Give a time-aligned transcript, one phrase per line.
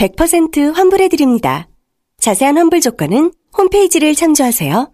[0.00, 1.68] 100% 환불해드립니다.
[2.16, 4.90] 자세한 환불 조건은 홈페이지를 참조하세요.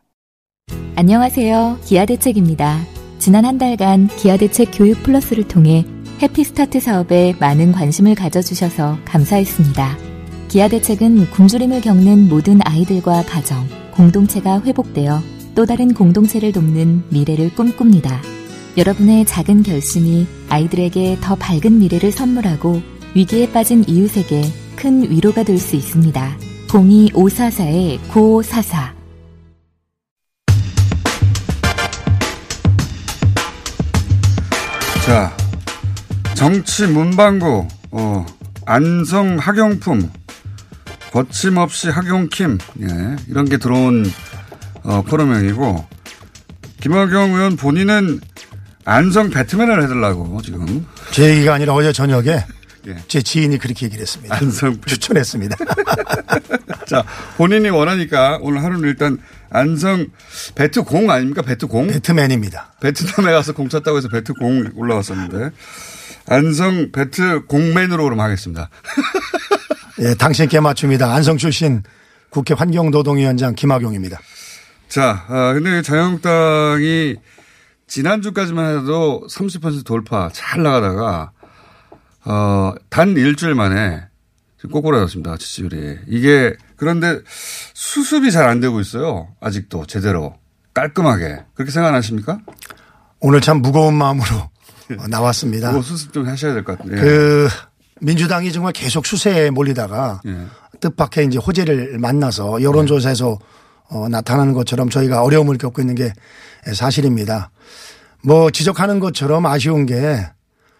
[0.96, 1.78] 안녕하세요.
[1.84, 2.80] 기아대책입니다.
[3.20, 5.84] 지난 한 달간 기아대책 교육 플러스를 통해
[6.20, 9.96] 해피스타트 사업에 많은 관심을 가져주셔서 감사했습니다.
[10.48, 15.20] 기아대책은 굶주림을 겪는 모든 아이들과 가정, 공동체가 회복되어
[15.54, 18.20] 또 다른 공동체를 돕는 미래를 꿈꿉니다.
[18.76, 22.82] 여러분의 작은 결심이 아이들에게 더 밝은 미래를 선물하고
[23.14, 26.36] 위기에 빠진 이웃에게 큰 위로가 될 수 있습니다.
[26.68, 28.94] 02544-9544
[35.04, 35.32] 자,
[36.34, 38.26] 정치 문방구, 어,
[38.66, 40.10] 안성 학용품,
[41.12, 44.04] 거침없이 학용킴, 예, 이런 게 들어온,
[44.82, 45.84] 어, 코너명이고,
[46.80, 48.20] 김학용 의원 본인은
[48.84, 50.84] 안성 배트맨을 해달라고, 지금.
[51.12, 52.44] 제 얘기가 아니라 어제 저녁에
[52.86, 52.96] 예.
[53.08, 54.36] 제 지인이 그렇게 얘기를 했습니다.
[54.36, 55.56] 안성 추천했습니다.
[56.86, 57.04] 자,
[57.36, 59.18] 본인이 원하니까 오늘 하루는 일단
[59.50, 60.06] 안성
[60.54, 61.42] 배트 공 아닙니까?
[61.42, 61.88] 배트 공?
[61.88, 62.74] 배트맨입니다.
[62.80, 65.50] 베트남에 가서 공 찼다고 해서 배트 공 올라왔었는데.
[66.28, 68.68] 안성 배트 공맨으로 그럼 하겠습니다.
[70.00, 71.14] 예, 당신께 맞춥니다.
[71.14, 71.82] 안성 출신
[72.30, 74.18] 국회 환경노동위원장 김학용입니다.
[74.88, 77.16] 자, 아, 근데 자유한국당이
[77.86, 81.32] 지난주까지만 해도 30% 돌파 잘 나가다가,
[82.26, 84.02] 어, 단 일주일 만에
[84.56, 85.36] 지금 꼬꾸라졌습니다.
[85.36, 85.98] 지지율이.
[86.08, 87.20] 이게, 그런데
[87.74, 89.28] 수습이 잘 안 되고 있어요.
[89.40, 90.34] 아직도 제대로.
[90.74, 91.44] 깔끔하게.
[91.54, 92.38] 그렇게 생각하십니까?
[93.20, 94.36] 오늘 참 무거운 마음으로
[94.98, 95.70] 어, 나왔습니다.
[95.70, 97.00] 그거 수습 좀 하셔야 될 것 같은데.
[97.00, 97.48] 그
[98.00, 100.46] 민주당이 정말 계속 수세에 몰리다가 예.
[100.80, 103.38] 뜻밖의 이제 호재를 만나서 여론조사에서
[103.88, 106.12] 어, 나타나는 것처럼 저희가 어려움을 겪고 있는 게
[106.74, 107.50] 사실입니다.
[108.22, 110.26] 뭐 지적하는 것처럼 아쉬운 게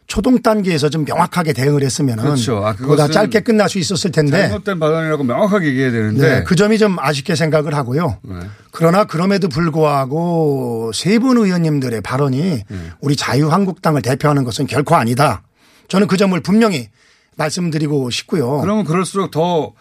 [0.07, 2.59] 초동 단계에서 좀 명확하게 대응을 했으면은 그렇죠.
[2.65, 6.29] 아, 그보다 그것은 짧게 끝날 수 있었을 텐데 잘못된 발언이라고 명확하게 얘기해야 되는데.
[6.39, 8.19] 네, 그 점이 좀 아쉽게 생각을 하고요.
[8.23, 8.35] 네.
[8.71, 12.79] 그러나 그럼에도 불구하고 세 분 의원님들의 발언이 네.
[13.01, 15.43] 우리 자유한국당을 대표하는 것은 결코 아니다.
[15.89, 16.89] 저는 그 점을 분명히
[17.37, 18.61] 말씀드리고 싶고요.
[18.61, 19.73] 그러면 그럴수록 더,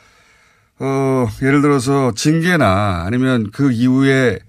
[0.80, 4.40] 어, 예를 들어서 징계나 아니면 그 이후에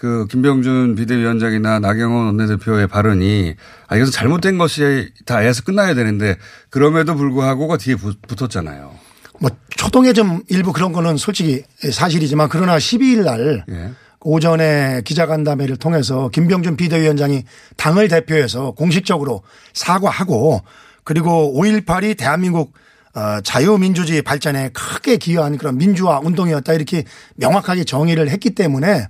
[0.00, 3.54] 그 김병준 비대위원장이나 나경원 원내대표의 발언이
[3.86, 6.36] 아, 이것은 잘못된 것이 다 해서 끝나야 되는데
[6.70, 8.94] 그럼에도 불구하고가 뒤에 붙- 붙었잖아요.
[9.40, 13.90] 뭐 초동에 좀 일부 그런 거는 솔직히 사실이지만 그러나 12일 날 예.
[14.22, 17.44] 오전에 기자간담회를 통해서 김병준 비대위원장이
[17.76, 19.42] 당을 대표해서 공식적으로
[19.74, 20.62] 사과하고
[21.04, 22.72] 그리고 5.18이 대한민국
[23.14, 27.04] 어, 자유민주주의 발전에 크게 기여한 그런 민주화 운동이었다 이렇게
[27.36, 29.08] 명확하게 정의를 했기 때문에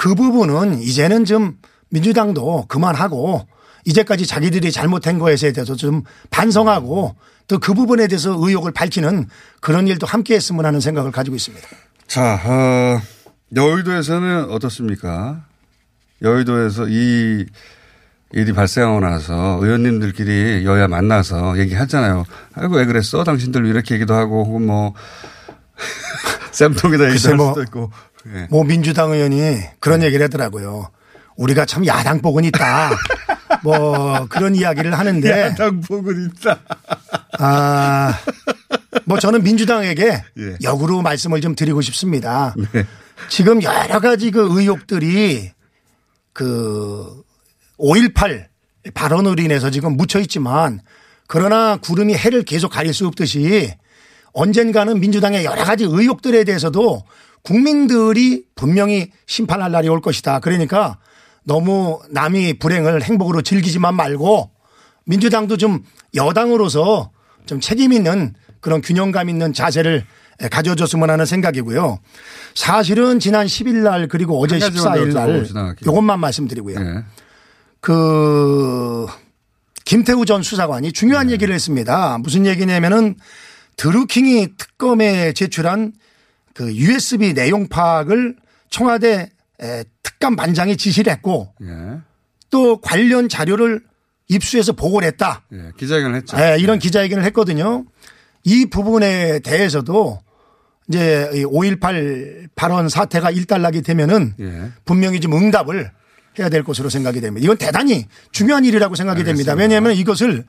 [0.00, 1.58] 그 부분은 이제는 좀
[1.90, 3.46] 민주당도 그만하고
[3.84, 7.16] 이제까지 자기들이 잘못한 것에 대해서 좀 반성하고
[7.48, 9.28] 또 그 부분에 대해서 의혹을 밝히는
[9.60, 11.68] 그런 일도 함께 했으면 하는 생각을 가지고 있습니다.
[12.06, 13.02] 자, 어,
[13.54, 15.44] 여의도에서는 어떻습니까?
[16.22, 17.44] 여의도에서 이
[18.32, 22.24] 일이 발생하고 나서 의원님들끼리 여야 만나서 얘기하잖아요.
[22.54, 23.22] 아이고, 왜 그랬어?
[23.24, 24.94] 당신들 이렇게 얘기도 하고, 혹은 뭐,
[26.52, 27.90] 쌤통에다 글쎄 얘기할 뭐 수도 있고.
[28.26, 28.46] 예.
[28.50, 30.90] 모 민주당 의원이 그런 얘기를 하더라고요.
[31.36, 32.90] 우리가 참 야당복은 있다.
[33.62, 36.60] 뭐 그런 이야기를 하는데 야당복은 있다.
[37.38, 38.18] 아,
[39.06, 40.56] 뭐 저는 민주당에게 예.
[40.62, 42.54] 역으로 말씀을 좀 드리고 싶습니다.
[42.72, 42.84] 네.
[43.28, 45.52] 지금 여러 가지 그 의혹들이
[46.32, 47.22] 그
[47.78, 48.46] 5.18
[48.94, 50.80] 발언으로 인해서 지금 묻혀 있지만
[51.26, 53.72] 그러나 구름이 해를 계속 가릴 수 없듯이
[54.32, 57.04] 언젠가는 민주당의 여러 가지 의혹들에 대해서도
[57.42, 60.40] 국민들이 분명히 심판할 날이 올 것이다.
[60.40, 60.98] 그러니까
[61.44, 64.50] 너무 남이 불행을 행복으로 즐기지만 말고
[65.04, 65.82] 민주당도 좀
[66.14, 67.10] 여당으로서
[67.46, 70.04] 좀 책임 있는 그런 균형감 있는 자세를
[70.50, 71.98] 가져줬으면 하는 생각이고요.
[72.54, 75.76] 사실은 지난 10일 날 그리고 어제 한 가지만 더 14일 날.
[75.82, 76.80] 이것만 말씀드리고요.
[76.80, 77.04] 예.
[77.80, 79.06] 그
[79.84, 81.34] 김태우 전 수사관이 중요한 네.
[81.34, 82.18] 얘기를 했습니다.
[82.18, 83.16] 무슨 얘기냐면은
[83.76, 85.92] 드루킹이 특검에 제출한
[86.54, 88.36] 그 USB 내용 파악을
[88.70, 89.30] 청와대
[89.60, 91.98] 에, 특감 반장이 지시를 했고 예.
[92.50, 93.82] 또 관련 자료를
[94.28, 95.42] 입수해서 보고를 했다.
[95.52, 95.70] 예.
[95.76, 96.36] 기자회견을 했죠.
[96.38, 97.84] 예, 이런 기자회견을 했거든요.
[98.44, 100.20] 이 부분에 대해서도
[100.88, 104.70] 이제 5.18 발언 사태가 일단락이 되면은 예.
[104.84, 105.90] 분명히 좀 응답을
[106.38, 107.44] 해야 될 것으로 생각이 됩니다.
[107.44, 109.52] 이건 대단히 중요한 일이라고 생각이 됩니다.
[109.54, 110.44] 왜냐하면 이것을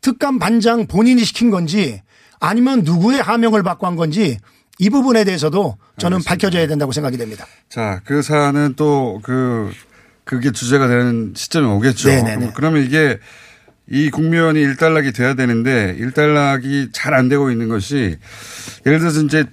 [0.00, 2.02] 특감 반장 본인이 시킨 건지
[2.40, 4.38] 아니면 누구의 하명을 받고 한 건지
[4.82, 6.28] 이 부분에 대해서도 저는 알겠습니다.
[6.28, 7.46] 밝혀져야 된다고 생각이 됩니다.
[7.68, 9.70] 자, 그 사안은 또 그,
[10.24, 12.08] 그게 주제가 되는 시점이 오겠죠.
[12.08, 12.50] 네네네.
[12.56, 13.20] 그러면 이게
[13.88, 18.18] 이 국면이 일단락이 돼야 되는데 일단락이 잘 안 되고 있는 것이
[18.84, 19.44] 예를 들어서 이제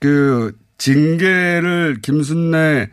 [0.00, 2.88] 그 징계를 김순례,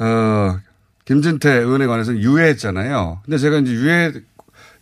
[0.00, 0.58] 어,
[1.04, 3.20] 김진태 의원에 관해서 유예했잖아요.
[3.24, 4.12] 근데 제가 이제 유예,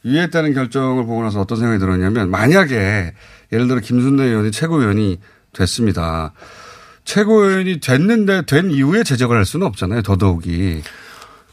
[0.07, 3.13] 유예했다는 결정을 보고 나서 어떤 생각이 들었냐면 만약에
[3.53, 5.21] 예를 들어 김순례 의원이 최고위원이
[5.57, 6.33] 됐습니다.
[7.05, 10.03] 최고위원이 됐는데 된 이후에 제적을 할 수는 없잖아요.
[10.03, 10.83] 더더욱이.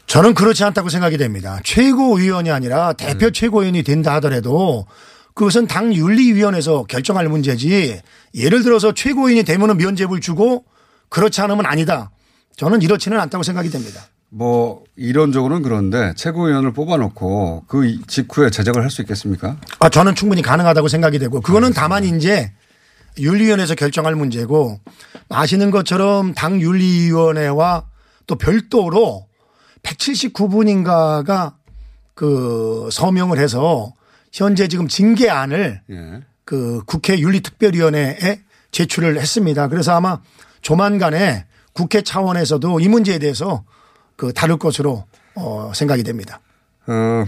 [0.06, 1.58] 저는 그렇지 않다고 생각이 됩니다.
[1.64, 4.86] 최고위원이 아니라 대표 최고위원이 된다 하더라도
[5.34, 8.00] 그것은 당 윤리위원회에서 결정할 문제지
[8.34, 10.64] 예를 들어서 최고위원이 되면은 면죄부를 주고
[11.08, 12.10] 그렇지 않으면 아니다.
[12.56, 14.02] 저는 이렇지는 않다고 생각이 됩니다.
[14.28, 19.56] 뭐 이론적으로는 그런데 최고위원을 뽑아놓고 그 이- 직후에 제적을 할 수 있겠습니까?
[19.78, 22.52] 아, 저는 충분히 가능하다고 생각이 되고 그거는 다만 이제
[23.18, 24.80] 윤리위원회에서 결정할 문제고
[25.28, 27.84] 아시는 것처럼 당 윤리위원회와
[28.26, 29.26] 또 별도로
[29.82, 31.54] 179분인가가
[32.14, 33.92] 그 서명을 해서
[34.32, 36.20] 현재 지금 징계안을 예.
[36.44, 39.68] 그 국회 윤리특별위원회에 제출을 했습니다.
[39.68, 40.20] 그래서 아마
[40.60, 43.64] 조만간에 국회 차원에서도 이 문제에 대해서
[44.16, 45.04] 그 다룰 것으로
[45.36, 46.40] 어 생각이 됩니다.
[46.86, 47.24] 어,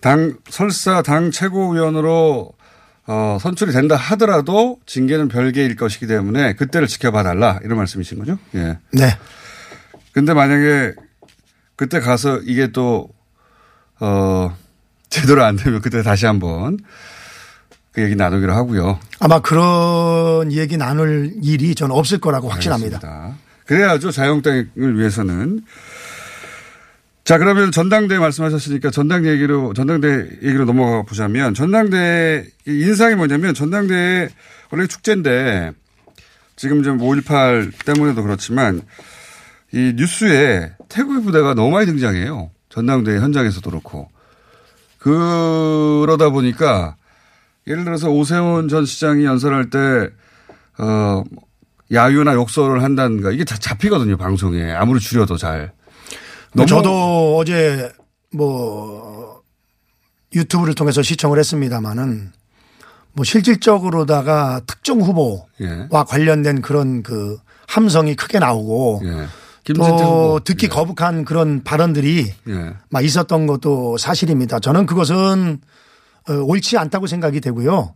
[0.00, 2.52] 당 설사 당 최고위원으로
[3.10, 8.38] 어, 선출이 된다 하더라도 징계는 별개일 것이기 때문에 그때를 지켜봐 달라 이런 말씀이신 거죠?
[8.54, 8.78] 예.
[8.92, 9.16] 네.
[10.12, 10.92] 근데 만약에
[11.74, 13.08] 그때 가서 이게 또,
[13.98, 14.54] 어,
[15.08, 16.78] 제대로 안 되면 그때 다시 한번
[17.92, 19.00] 그 얘기 나누기로 하고요.
[19.20, 22.98] 아마 그런 얘기 나눌 일이 저는 없을 거라고 확신합니다.
[23.02, 23.38] 알겠습니다.
[23.64, 24.10] 그래야죠.
[24.10, 25.62] 자유한국당을 위해서는.
[27.28, 34.30] 자, 그러면 전당대 말씀하셨으니까 전당대 얘기로, 전당대 얘기로 넘어가 보자면 전당대 인상이 뭐냐면 전당대
[34.70, 35.72] 원래 축제인데
[36.56, 38.80] 지금 좀 5.18 때문에도 그렇지만
[39.74, 42.50] 이 뉴스에 태극 부대가 너무 많이 등장해요.
[42.70, 44.08] 전당대 현장에서도 그렇고.
[44.98, 46.96] 그러다 보니까
[47.66, 50.08] 예를 들어서 오세훈 전 시장이 연설할 때,
[50.78, 51.24] 어,
[51.92, 54.72] 야유나 욕설을 한다든가 이게 다 잡히거든요, 방송에.
[54.72, 55.76] 아무리 줄여도 잘.
[56.66, 57.92] 저도 어제
[58.32, 59.42] 뭐
[60.34, 62.32] 유튜브를 통해서 시청을 했습니다마는
[63.12, 65.88] 뭐 실질적으로다가 특정 후보와 예.
[66.06, 69.26] 관련된 그런 그 함성이 크게 나오고 예.
[69.74, 70.40] 또 후보.
[70.44, 70.68] 듣기 예.
[70.68, 72.72] 거북한 그런 발언들이 예.
[72.90, 74.60] 막 있었던 것도 사실입니다.
[74.60, 75.60] 저는 그것은
[76.28, 77.94] 어, 옳지 않다고 생각이 되고요.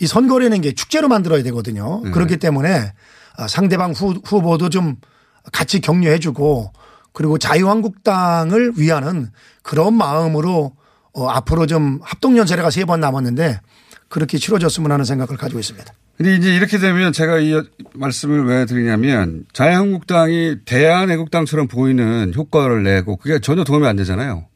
[0.00, 2.00] 이 선거라는 게 축제로 만들어야 되거든요.
[2.04, 2.10] 네.
[2.10, 2.92] 그렇기 때문에
[3.36, 4.96] 아, 상대방 후, 후보도 좀
[5.52, 6.72] 같이 격려해 주고
[7.12, 9.30] 그리고 자유한국당을 위하는
[9.62, 10.72] 그런 마음으로
[11.12, 13.60] 어, 앞으로 좀 합동연설회가 세 번 남았는데
[14.08, 15.92] 그렇게 치러졌으면 하는 생각을 가지고 있습니다.
[16.16, 17.52] 근데 이제 이렇게 되면 제가 이
[17.94, 24.46] 말씀을 왜 드리냐면 자유한국당이 대한애국당처럼 보이는 효과를 내고 그게 전혀 도움이 안 되잖아요.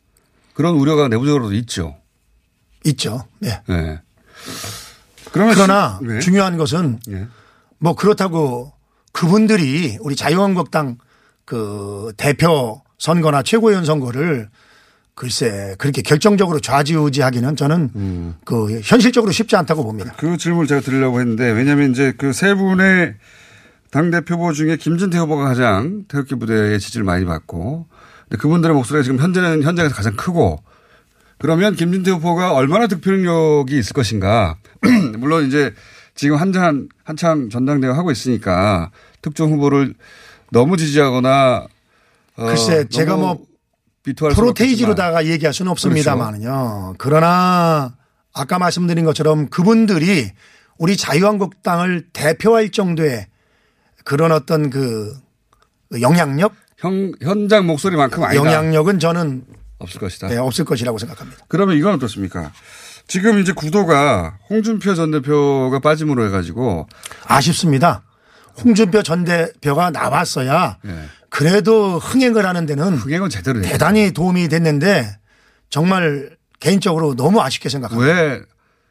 [0.53, 1.97] 그런 우려가 내부적으로도 있죠.
[2.85, 3.25] 있죠.
[3.41, 3.61] 네.
[3.71, 4.01] 예.
[5.33, 6.21] 그러면 그러나 시- 네.
[6.21, 7.27] 중요한 것은 예.
[7.79, 8.73] 뭐 그렇다고
[9.13, 10.99] 그분들이 우리 자유한국당
[11.45, 14.49] 그 대표 선거나 최고위원 선거를
[15.15, 18.35] 글쎄 그렇게 결정적으로 좌지우지하기는 저는 음.
[18.45, 20.13] 그 현실적으로 쉽지 않다고 봅니다.
[20.17, 23.15] 그 질문을 제가 드리려고 했는데 왜냐하면 이제 그 세 분의
[23.91, 27.87] 당 대표 후보 중에 김진태 후보가 가장 태극기 부대의 지지를 많이 받고
[28.29, 30.63] 근데 그분들의 목소리가 지금 현재는 현장에서 가장 크고
[31.39, 34.57] 그러면 김진태 후보가 얼마나 득표력이 있을 것인가
[35.19, 35.73] 물론 이제
[36.17, 38.91] 지금 한참 한참 전당대회 하고 있으니까
[39.23, 39.95] 특정 후보를
[40.55, 41.67] 너무 지지하거나
[42.37, 43.39] 어, 글쎄 제가 뭐.
[44.05, 46.97] 프로테이지로다가 얘기할 수는 없습니다만은요.
[46.99, 47.97] 그러나
[48.35, 50.31] 아까 말씀드린 것처럼 그분들이
[50.77, 53.27] 우리 자유한국당을 대표할 정도의
[54.05, 55.15] 그런 어떤 그
[56.01, 58.45] 영향력, 현, 현장 목소리만큼 아니다.
[58.45, 59.47] 영향력은 저는
[59.79, 60.29] 없을 것이다.
[60.29, 61.45] 네, 없을 것이라고 생각합니다.
[61.49, 62.53] 그러면 이건 어떻습니까?
[63.09, 66.89] 지금 이제 구도가 홍준표 전 대표가 빠짐으로 해가지고
[67.27, 68.03] 아쉽습니다.
[68.63, 70.91] 홍준표 전 대표가 나왔어야 예.
[71.29, 73.61] 그래도 흥행을 하는 데는 흥행은 제대로.
[73.63, 75.19] 대단히 도움이 됐는데
[75.71, 76.31] 정말
[76.61, 78.13] 개인적으로 너무 아쉽게 생각합니다.
[78.13, 78.41] 왜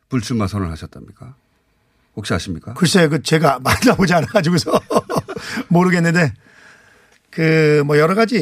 [0.10, 1.36] 불출마 선언을 하셨답니까?
[2.16, 2.74] 혹시 아십니까?
[2.74, 4.72] 글쎄 그 제가 만나보지 않아 가지고서
[5.70, 6.34] 모르겠는데
[7.32, 8.38] 그 뭐 여러 가지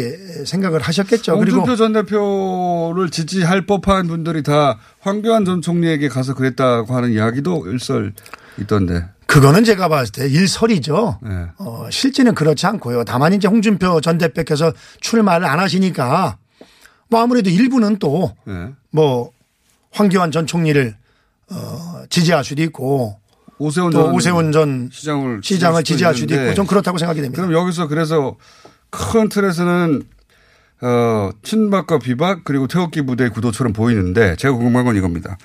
[0.45, 1.33] 생각을 하셨겠죠.
[1.37, 8.13] 홍준표 전 대표를 지지할 법한 분들이 다 황교안 전 총리에게 가서 그랬다고 하는 이야기도 일설
[8.59, 9.05] 있던데.
[9.31, 11.19] 그거는 제가 봤을 때 일설이죠.
[11.21, 11.45] 네.
[11.57, 13.03] 어, 실제는 그렇지 않고요.
[13.05, 16.37] 다만 이제 홍준표 전 대표께서 출마를 안 하시니까
[17.09, 18.69] 뭐 아무래도 일부는 또 네.
[18.91, 19.31] 뭐
[19.91, 20.95] 황교안 전 총리를
[21.51, 23.19] 어, 지지할 수도 있고
[23.57, 27.41] 오세훈 또 전 오세훈 전 시장을 시장을 지지할 수도 있고 좀 그렇다고 생각이 됩니다.
[27.41, 28.35] 그럼 여기서 그래서
[28.89, 30.03] 큰 틀에서는
[30.81, 35.37] 어, 친박과 비박 그리고 태극기 부대의 구도처럼 보이는데 제가 궁금한 건 이겁니다.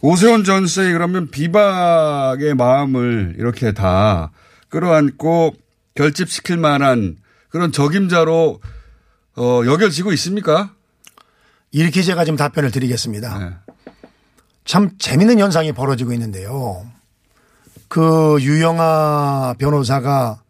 [0.00, 4.30] 오세훈 전 씨의 그러면 비박의 마음을 이렇게 다
[4.68, 5.54] 끌어안고
[5.94, 7.16] 결집시킬 만한
[7.48, 8.60] 그런 적임자로
[9.36, 10.70] 어, 여겨지고 있습니까?
[11.72, 13.38] 이렇게 제가 지금 답변을 드리겠습니다.
[13.38, 13.50] 네.
[14.64, 16.84] 참 재밌는 현상이 벌어지고 있는데요.
[17.88, 20.40] 그 유영아 변호사가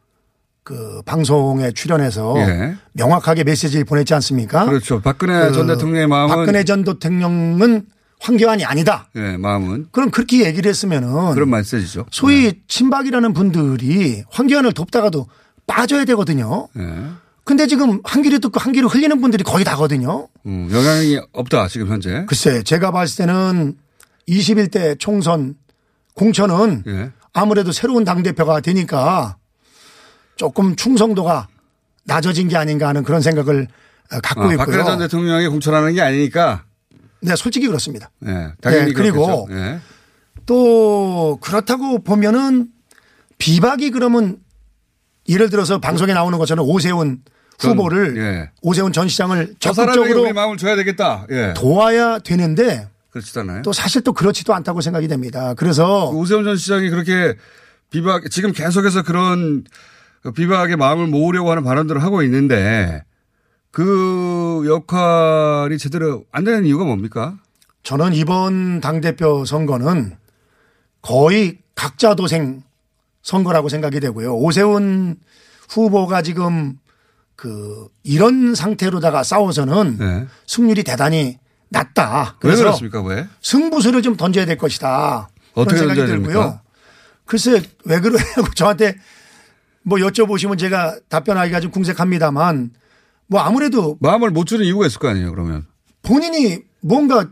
[0.63, 2.77] 그 방송에 출연해서 예.
[2.93, 4.65] 명확하게 메시지를 보냈지 않습니까?
[4.65, 5.01] 그렇죠.
[5.01, 7.87] 박근혜 그 전 대통령의 마음은 박근혜 전 대통령은
[8.21, 9.09] 황교안이 아니다.
[9.17, 12.07] 예, 마음은 그럼 그렇게 얘기를 했으면은 그런 메시지죠.
[12.11, 15.27] 소위 친박이라는 분들이 황교안을 돕다가도
[15.67, 16.69] 빠져야 되거든요.
[16.79, 16.83] 예.
[17.45, 20.29] 근데 지금 한 귀를 듣고 한 귀를 흘리는 분들이 거의 다거든요.
[20.47, 22.25] 음, 영향이 없다 지금 현재.
[22.27, 23.77] 글쎄 제가 봤을 때는
[24.29, 25.55] 21대 총선
[26.15, 27.13] 공천은 예.
[27.33, 29.37] 아무래도 새로운 당 대표가 되니까
[30.37, 31.49] 조금 충성도가
[32.05, 33.69] 낮아진 게 아닌가 하는 그런 생각을
[34.13, 34.99] 어, 갖고 아, 박근혜 전 있고요.
[34.99, 36.65] 대통령이 공천하는 게 아니니까.
[37.21, 38.11] 네, 솔직히 그렇습니다.
[38.27, 39.49] 예, 당연히 네, 그리고.
[39.51, 39.81] 예.
[40.45, 42.69] 또 그렇다고 보면은
[43.39, 44.39] 비박이 그러면
[45.29, 47.23] 예를 들어서 방송에 나오는 것처럼 오세훈
[47.59, 48.51] 전, 후보를 예.
[48.63, 51.27] 오세훈 전 시장을 적극적으로 마음을 줘야 되겠다.
[51.31, 51.55] 예.
[51.57, 53.63] 도와야 되는데 그렇지잖아요.
[53.63, 55.55] 또 사실 또 그렇지도 않다고 생각이 됩니다.
[55.55, 57.35] 그래서 오세훈 전 시장이 그렇게
[57.91, 59.65] 비박 지금 계속해서 그런
[60.35, 63.05] 비박의 마음을 모으려고 하는 발언들을 하고 있는데
[63.77, 67.37] 그 역할이 제대로 안 되는 이유가 뭡니까?
[67.83, 70.17] 저는 이번 당대표 선거는
[71.03, 72.63] 거의 각자 도생
[73.23, 74.35] 선거라고 생각이 되고요.
[74.35, 75.17] 오세훈
[75.69, 76.79] 후보가 지금
[77.35, 80.27] 그 이런 상태로다가 싸워서는 네.
[80.47, 82.37] 승률이 대단히 낮다.
[82.37, 83.03] 왜 그래서 그렇습니까?
[83.03, 83.29] 왜?
[83.43, 85.29] 승부수를 좀 던져야 될 것이다.
[85.53, 86.33] 어떻게 생각이 들고요.
[86.33, 86.63] 됩니까?
[87.27, 88.97] 글쎄 왜 그러냐고 저한테
[89.83, 92.71] 뭐 여쭤보시면 제가 답변하기가 좀 궁색합니다만
[93.29, 95.67] 뭐 아무래도 마음을 못 주는 이유가 있을 거 아니에요, 그러면.
[96.03, 97.29] 본인이 뭔가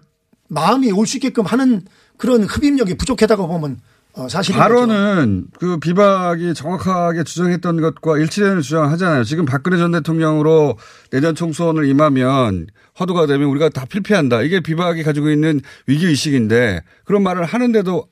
[0.48, 1.82] 마음이 올 수 있게끔 하는
[2.16, 3.78] 그런 흡입력이 부족하다고 보면
[4.14, 4.68] 어, 사실인 거죠.
[4.68, 9.24] 발언은 그 비박이 정확하게 주장했던 것과 일치되는 주장을 하잖아요.
[9.24, 10.76] 지금 박근혜 전 대통령으로
[11.10, 14.42] 내년 총선을 임하면 화두가 되면 우리가 다 필피한다.
[14.42, 18.06] 이게 비박이 가지고 있는 위기 의식인데 그런 말을 하는데도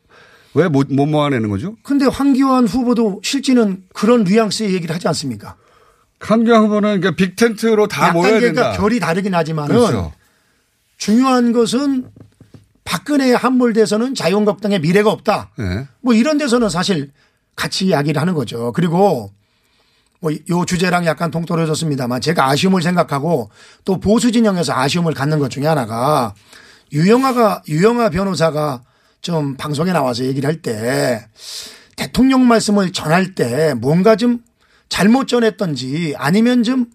[0.54, 1.76] 왜 못, 못 모아내는 거죠?
[1.84, 5.54] 근데 황교안 후보도 실제는 그런 뉘앙스의 얘기를 하지 않습니까?
[6.30, 8.78] 한경 후보는 그러니까 빅텐트로 다 모여야 그러니까 된다.
[8.78, 10.12] 결이 다르긴 하지만은 그렇죠.
[10.96, 12.06] 중요한 것은
[12.84, 15.50] 박근혜에 함몰돼서는 자유한국당의 미래가 없다.
[15.56, 15.86] 네.
[16.00, 17.10] 뭐 이런 데서는 사실
[17.56, 18.72] 같이 이야기를 하는 거죠.
[18.72, 19.30] 그리고
[20.20, 23.50] 뭐요 주제랑 약간 동떨어졌습니다만 제가 아쉬움을 생각하고
[23.84, 26.34] 또 보수 진영에서 아쉬움을 갖는 것 중에 하나가
[26.92, 28.82] 유영아가 유영아 변호사가
[29.20, 31.26] 좀 방송에 나와서 얘기를 할 때
[31.96, 34.40] 대통령 말씀을 전할 때 뭔가 좀
[34.92, 36.86] 잘못 전했던지 아니면 좀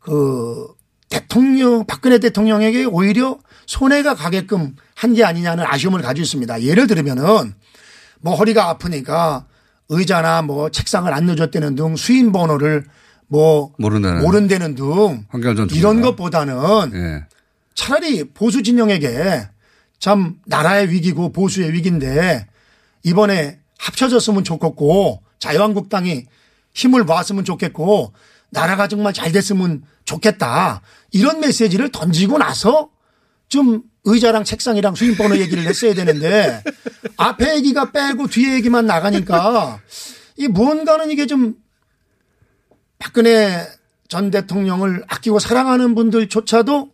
[0.00, 0.66] 그
[1.10, 6.62] 대통령 박근혜 대통령에게 오히려 손해가 가게끔 한 게 아니냐는 아쉬움을 가지고 있습니다.
[6.62, 7.54] 예를 들면은
[8.20, 9.46] 뭐 허리가 아프니까
[9.90, 12.84] 의자나 뭐 책상을 안 넣어줬다는 등 수인 번호를
[13.26, 14.22] 뭐 모른다는.
[14.22, 15.24] 모른다는 등
[15.72, 16.00] 이런.
[16.00, 17.24] 것보다는 예.
[17.74, 19.46] 차라리 보수 진영에게
[19.98, 22.46] 참 나라의 위기고 보수의 위기인데
[23.02, 26.24] 이번에 합쳐졌으면 좋겠고 자유한국당이
[26.74, 28.12] 힘을 모았으면 좋겠고
[28.50, 30.80] 나라가 정말 잘 됐으면 좋겠다.
[31.10, 32.90] 이런 메시지를 던지고 나서
[33.48, 36.62] 좀 의자랑 책상이랑 수인번호 얘기를 했어야 되는데
[37.16, 39.80] 앞에 얘기가 빼고 뒤에 얘기만 나가니까
[40.36, 41.56] 이 무언가는 이게 좀
[42.98, 43.66] 박근혜
[44.08, 46.90] 전 대통령을 아끼고 사랑하는 분들조차도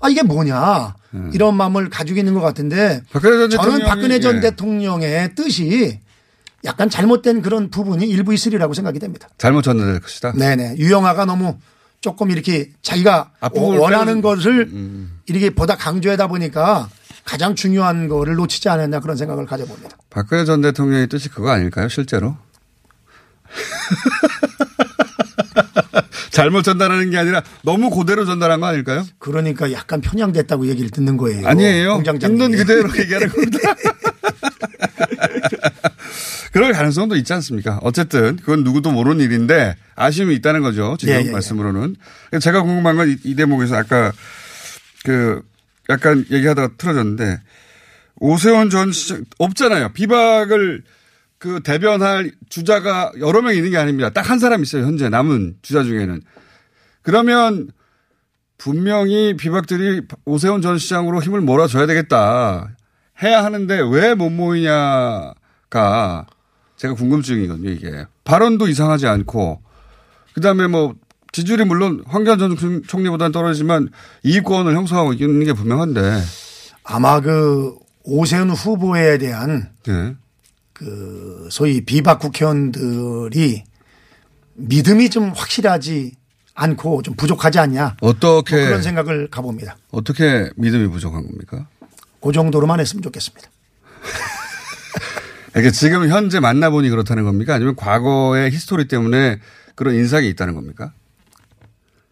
[0.00, 0.96] 아 이게 뭐냐?
[1.32, 4.40] 이런 마음을 가지고 있는 것 같은데 박근혜 전 저는 박근혜 전 예.
[4.40, 6.00] 대통령의 뜻이
[6.64, 9.28] 약간 잘못된 그런 부분이 일부 있으리라고 생각이 됩니다.
[9.38, 10.32] 잘못 전달될 것이다.
[10.32, 11.56] 네네 유영아가 너무
[12.00, 16.88] 조금 이렇게 자기가 원하는 빼는- 것을 이렇게 보다 강조하다 보니까
[17.24, 19.96] 가장 중요한 거를 놓치지 않았나 그런 생각을 가져봅니다.
[20.10, 22.36] 박근혜 전 대통령의 뜻이 그거 아닐까요, 실제로?
[26.30, 29.04] 잘못 전달하는 게 아니라 너무 그대로 전달한 거 아닐까요?
[29.18, 31.46] 그러니까 약간 편향됐다고 얘기를 듣는 거예요.
[31.46, 31.94] 아니에요.
[31.96, 32.44] 공장장님이.
[32.44, 33.58] 있는 그대로 얘기하는 겁니다.
[36.52, 37.78] 그럴 가능성도 있지 않습니까?
[37.82, 40.96] 어쨌든 그건 누구도 모르는 일인데 아쉬움이 있다는 거죠.
[40.98, 41.30] 지금 예.
[41.30, 41.96] 말씀으로는.
[42.40, 44.12] 제가 궁금한 건 이 대목에서 아까
[45.04, 45.42] 그
[45.88, 47.40] 약간 얘기하다가 틀어졌는데
[48.16, 49.92] 오세훈 전 시장 없잖아요.
[49.92, 50.82] 비박을
[51.38, 54.10] 그 대변할 주자가 여러 명 있는 게 아닙니다.
[54.10, 54.84] 딱 한 사람 있어요.
[54.84, 56.20] 현재 남은 주자 중에는.
[57.02, 57.70] 그러면
[58.58, 62.68] 분명히 비박들이 오세훈 전 시장으로 힘을 몰아줘야 되겠다.
[63.22, 66.26] 해야 하는데 왜 못 모이냐가
[66.76, 68.06] 제가 궁금증이거든요, 이게.
[68.24, 69.60] 발언도 이상하지 않고,
[70.34, 70.94] 그 다음에 뭐,
[71.32, 73.90] 지지율이 물론 황교안 전 총리보다는 떨어지지만
[74.22, 76.20] 2위권을 형성하고 있는 게 분명한데.
[76.84, 80.16] 아마 그 오세훈 후보에 대한 네.
[80.72, 83.62] 그 소위 비박 국회의원들이
[84.54, 86.12] 믿음이 좀 확실하지
[86.54, 87.96] 않고 좀 부족하지 않냐.
[88.00, 89.76] 어떻게, 뭐 그런 생각을 가져봅니다.
[89.92, 91.68] 어떻게 믿음이 부족한 겁니까?
[92.20, 93.48] 그 정도로만 했으면 좋겠습니다.
[95.56, 97.54] 이게 지금 현재 만나보니 그렇다는 겁니까?
[97.54, 99.40] 아니면 과거의 history 때문에
[99.74, 100.92] 그런 인상이 있다는 겁니까?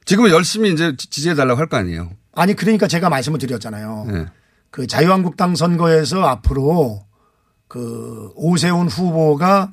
[0.04, 2.10] 지금은 열심히 이제 지지해달라고 할 거 아니에요?
[2.34, 4.06] 아니 그러니까 제가 말씀을 드렸잖아요.
[4.10, 4.26] 네.
[4.70, 7.04] 그 자유한국당 선거에서 앞으로
[7.68, 9.72] 그 오세훈 후보가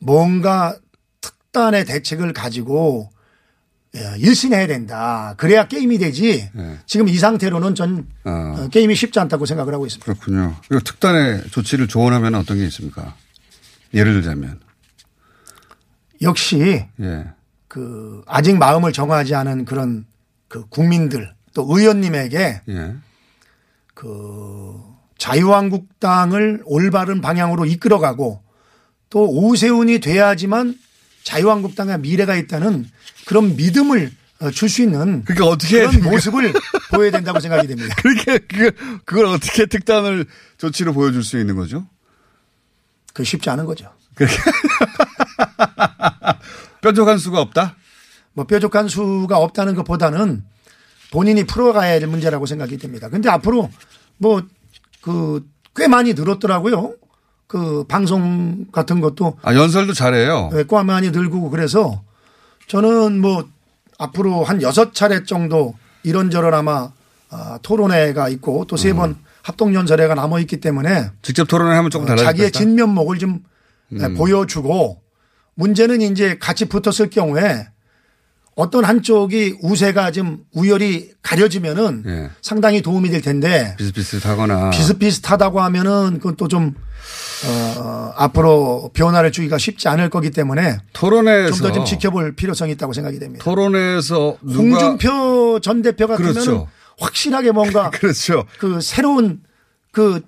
[0.00, 0.76] 뭔가
[1.20, 3.17] 특단의 대책을 가지고 예,
[3.92, 5.34] 일신해야 된다.
[5.36, 6.50] 그래야 게임이 되지.
[6.52, 6.78] 네.
[6.86, 8.56] 지금 이 상태로는 전 아.
[8.58, 10.04] 어, 게임이 쉽지 않다고 생각을 하고 있습니다.
[10.04, 10.56] 그렇군요.
[10.68, 13.16] 그리고 특단의 조치를 조언하면 어떤 게 있습니까?
[13.94, 14.60] 예를 들자면.
[16.20, 17.26] 역시 예.
[17.68, 20.04] 그 아직 마음을 정하지 않은 그런
[20.48, 22.94] 그 국민들 또 의원님에게 예.
[23.94, 24.74] 그
[25.16, 28.42] 자유한국당을 올바른 방향으로 이끌어가고
[29.10, 30.74] 또 오세훈이 돼야지만
[31.22, 32.88] 자유한국당의 미래가 있다는
[33.26, 34.12] 그런 믿음을
[34.54, 36.52] 줄 수 있는 그러니까 어떻게 그런 모습을
[36.94, 37.94] 보여야 된다고 생각이 됩니다.
[37.98, 38.72] 그렇게 그걸,
[39.04, 40.26] 그걸 어떻게 특단을
[40.58, 41.86] 조치로 보여줄 수 있는 거죠?
[43.12, 43.92] 그 쉽지 않은 거죠.
[46.82, 47.76] 뾰족한 수가 없다?
[48.32, 50.44] 뭐 뾰족한 수가 없다는 것보다는
[51.10, 53.08] 본인이 풀어가야 될 문제라고 생각이 됩니다.
[53.08, 53.70] 근데 앞으로
[54.18, 54.42] 뭐
[55.00, 55.44] 그
[55.78, 56.94] 꽤 많이 늘었더라고요.
[57.48, 60.50] 그 방송 같은 것도 아, 연설도 잘해요.
[60.52, 62.02] 네, 꽤 많이 늘고 그래서
[62.68, 63.48] 저는 뭐
[63.98, 66.92] 앞으로 한 여섯 차례 정도 이런저런 아마
[67.30, 72.30] 아, 토론회가 있고 또 세번 합동연설회가 남아 있기 때문에 직접 토론을 하면 조금 달라질 어,
[72.30, 72.52] 자기의.
[72.52, 73.42] 진면목을 좀
[73.92, 74.14] 음.
[74.14, 75.00] 보여주고
[75.54, 77.66] 문제는 이제 같이 붙었을 경우에
[78.58, 82.30] 어떤 한쪽이 우세가 좀 우열이 가려지면은 예.
[82.42, 84.70] 상당히 도움이 될 텐데 비슷비슷하거나.
[84.70, 86.74] 비슷비슷하다고 하면은 그건 또 좀
[87.46, 92.92] 어, 앞으로 변화를 주기가 쉽지 않을 거기 때문에 토론회에서 좀 더 좀 지켜볼 필요성이 있다고
[92.92, 93.44] 생각이 됩니다.
[93.44, 96.68] 토론회에서 홍준표 전 대표 같으면 그렇죠.
[96.98, 98.44] 확실하게 뭔가 그렇죠.
[98.58, 99.40] 그 새로운
[99.92, 100.20] 그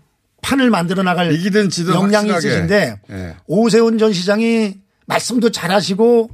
[0.43, 2.39] 판을 만들어 나갈 이기든 지든 역량이 확실하게.
[2.49, 3.37] 있으신데 예.
[3.49, 4.75] 오세훈 전 시장이
[5.07, 6.31] 말씀도 잘하시고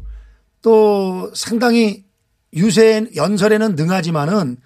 [0.66, 2.02] 또 상당히
[2.52, 4.57] 유세 연설에는 능하지만은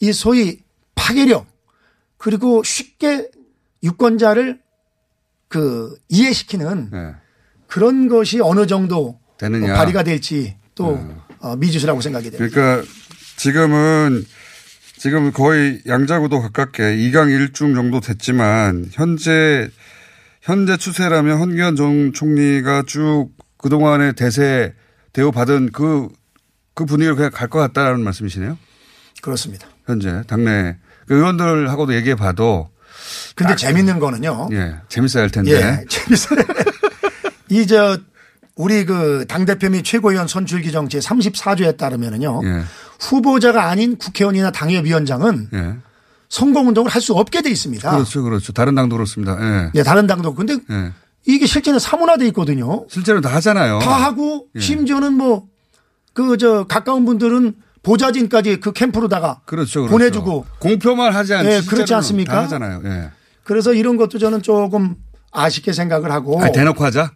[0.00, 0.60] 이 소위
[0.94, 1.46] 파괴력
[2.16, 3.28] 그리고 쉽게
[3.82, 4.58] 유권자를
[5.48, 7.14] 그 이해시키는 예.
[7.66, 9.74] 그런 것이 어느 정도 되느냐.
[9.74, 10.98] 발휘가 될지 또
[11.40, 12.50] 어, 미지수라고 생각이 됩니다.
[12.50, 12.90] 그러니까
[13.36, 14.24] 지금은
[14.96, 19.68] 지금 거의 양자구도 가깝게 2강 1중 정도 됐지만 현재
[20.40, 23.28] 현재 추세라면 헌기현 전 총리가 쭉
[23.58, 24.72] 그동안의 대세
[25.14, 26.08] 대우받은 그,
[26.74, 28.58] 그 분위기로 그냥 갈 것 같다라는 말씀이시네요.
[29.22, 29.66] 그렇습니다.
[29.86, 32.68] 현재 당내 그 의원들하고도 얘기해 봐도
[33.34, 34.48] 근데 재밌는 거는요.
[34.52, 35.52] 예, 재밌어야 할 텐데.
[35.52, 36.40] 예, 재밌어요.
[37.50, 37.98] 이저
[38.56, 42.40] 우리 그 당대표 및 최고위원 선출기 정제 34조에 따르면은요.
[42.44, 42.62] 예.
[43.00, 45.74] 후보자가 아닌 국회의원이나 당협위원장은 예.
[46.28, 47.90] 선거운동을 할 수 없게 돼 있습니다.
[47.90, 48.52] 그렇죠, 그렇죠.
[48.52, 49.36] 다른 당도 그렇습니다.
[49.40, 49.70] 예.
[49.74, 50.34] 예, 다른 당도.
[50.34, 50.92] 근데 예.
[51.26, 52.86] 이게 실제는 사문화돼 있거든요.
[52.88, 53.78] 실제로 다 하잖아요.
[53.78, 54.60] 다 하고 예.
[54.60, 55.46] 심지어는 뭐
[56.14, 59.90] 그 저 가까운 분들은 보좌진까지 그 캠프로다가 그렇죠, 그렇죠.
[59.90, 61.50] 보내주고 공표만 하지 않지.
[61.50, 62.32] 예, 그렇지 않습니까?
[62.32, 62.80] 다 하잖아요.
[62.84, 63.10] 예.
[63.42, 64.94] 그래서 이런 것도 저는 조금
[65.32, 67.10] 아쉽게 생각을 하고 아, 대놓고 하자?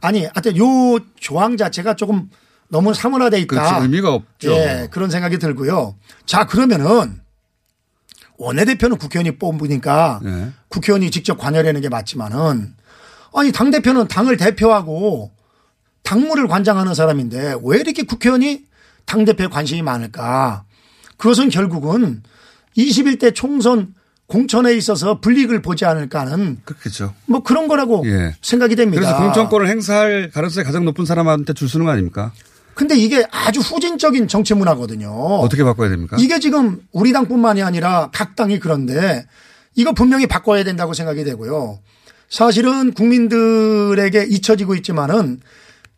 [0.00, 2.30] 아니, 하여튼 요 조항 자체가 조금
[2.68, 3.46] 너무 사문화돼 있다.
[3.48, 3.82] 그렇죠.
[3.82, 4.52] 의미가 없죠.
[4.52, 5.96] 예, 그런 생각이 들고요.
[6.24, 7.20] 자, 그러면은
[8.38, 10.48] 원내대표는 국회의원이 뽑으니까 예.
[10.68, 12.74] 국회의원이 직접 관여하는 게 맞지만은
[13.34, 15.32] 아니, 당 대표는 당을 대표하고
[16.02, 18.64] 당무를 관장하는 사람인데 왜 이렇게 국회의원이
[19.06, 20.64] 당 대표에 관심이 많을까?
[21.16, 22.22] 그것은 결국은
[22.76, 23.94] 21대 총선
[24.26, 27.14] 공천에 있어서 불이익을 보지 않을까 하는 그렇겠죠.
[27.26, 28.34] 뭐 그런 거라고 예.
[28.40, 29.00] 생각이 됩니다.
[29.02, 32.32] 그래서 공천권을 행사할 가능성이 가장 높은 사람한테 줄 쓰는 거 아닙니까?
[32.74, 35.10] 근데 이게 아주 후진적인 정치 문화거든요.
[35.10, 36.16] 어떻게 바꿔야 됩니까?
[36.18, 39.26] 이게 지금 우리 당뿐만이 아니라 각 당이 그런데
[39.76, 41.78] 이거 분명히 바꿔야 된다고 생각이 되고요.
[42.34, 45.40] 사실은 국민들에게 잊혀지고 있지만은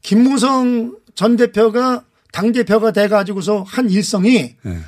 [0.03, 4.79] 김무성 전 대표가 당 대표가 돼 가지고서 한 일성이 예.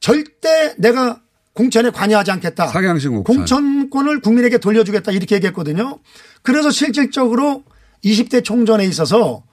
[0.00, 1.22] 절대 내가
[1.54, 2.66] 공천에 관여하지 않겠다.
[2.66, 3.36] 상향식 공천.
[3.36, 5.98] 공천권을 국민에게 돌려주겠다 이렇게 얘기했거든요.
[6.42, 7.64] 그래서 실질적으로
[8.04, 9.44] 20대 총선에 있어서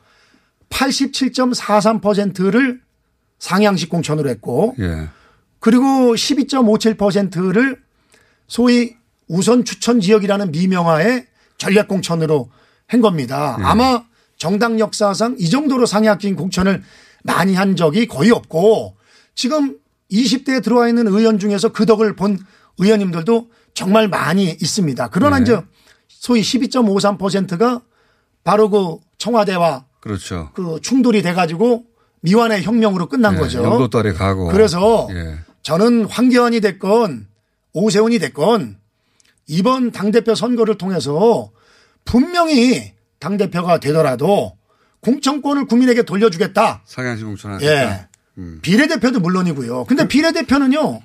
[0.70, 2.82] 87.43%를
[3.39, 5.08] 상향식 공천으로 했고 예.
[5.62, 7.82] 그리고 12.57%를
[8.46, 8.98] 소위
[9.30, 12.50] 우선 추천 지역이라는 미명하에 전략 공천으로
[12.88, 13.58] 한 겁니다.
[13.62, 14.04] 아마
[14.38, 16.84] 정당 역사상 이 정도로 상향적인 공천을
[17.24, 18.96] 많이 한 적이 거의 없고
[19.34, 19.78] 지금
[20.12, 22.39] 20대에 들어와 있는 의원 중에서 그 덕을 본
[22.78, 25.10] 의원님들도 정말 많이 있습니다.
[25.12, 25.44] 그러나 네.
[25.44, 25.62] 이제
[26.08, 27.82] 소위 12.53%가
[28.44, 30.52] 바로 그 청와대와 그렇죠.
[30.54, 31.84] 그 충돌이 돼 가지고
[32.22, 33.63] 미완의 혁명으로 끝난 예, 거죠.
[33.63, 34.48] 영도달에 가고.
[34.48, 35.39] 그래서 예.
[35.63, 37.28] 저는 황교안이 됐건
[37.74, 38.78] 오세훈이 됐건
[39.47, 41.51] 이번 당대표 선거를 통해서
[42.03, 44.58] 분명히 당대표가 되더라도
[45.01, 46.84] 공천권을 국민에게 돌려주겠다.
[46.86, 47.67] 상향식 공천 예.
[47.67, 48.10] 하겠다.
[48.62, 49.86] 비례대표도 물론이고요.
[49.86, 51.01] 근데 비례대표는요.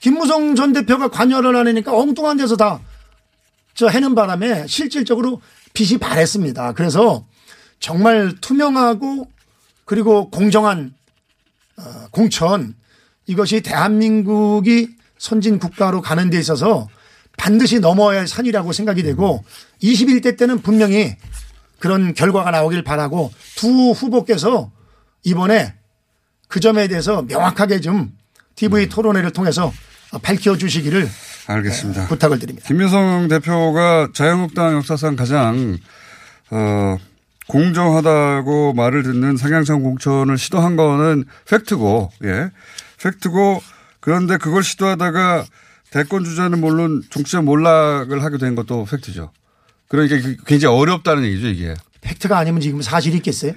[0.00, 2.80] 김무성 전 대표가 관여를 안 하니까 엉뚱한 데서 다
[3.74, 5.40] 저 해는 바람에 실질적으로
[5.74, 6.72] 빚이 발했습니다.
[6.72, 7.26] 그래서
[7.80, 9.28] 정말 투명하고
[9.84, 10.94] 그리고 공정한
[11.76, 12.74] 어, 공천
[13.26, 16.88] 이것이 대한민국이 선진 국가로 가는 데 있어서
[17.36, 19.44] 반드시 넘어야 할 산이라고 생각이 되고
[19.82, 21.16] 21대 때는 분명히
[21.78, 24.70] 그런 결과가 나오길 바라고 두 후보께서
[25.24, 25.74] 이번에
[26.48, 28.12] 그 점에 대해서 명확하게 좀
[28.54, 29.72] TV 토론회를 통해서
[30.22, 31.08] 밝혀 주시기를
[31.46, 32.06] 알겠습니다.
[32.06, 32.66] 부탁을 드립니다.
[32.66, 35.76] 김무성 대표가 자유한국당 역사상 가장
[36.50, 36.96] 어,
[37.48, 42.50] 공정하다고 말을 듣는 상향성 공천을 시도한 거는 팩트고, 예,
[43.02, 43.62] 팩트고
[44.00, 45.44] 그런데 그걸 시도하다가
[45.94, 49.30] 대권 주자는 물론 정치적 몰락을 하게 된 것도 팩트죠.
[49.86, 51.74] 그러니까 그- 굉장히 어렵다는 얘기죠 이게.
[52.00, 53.52] 팩트가 아니면 지금 사실이 있겠어요?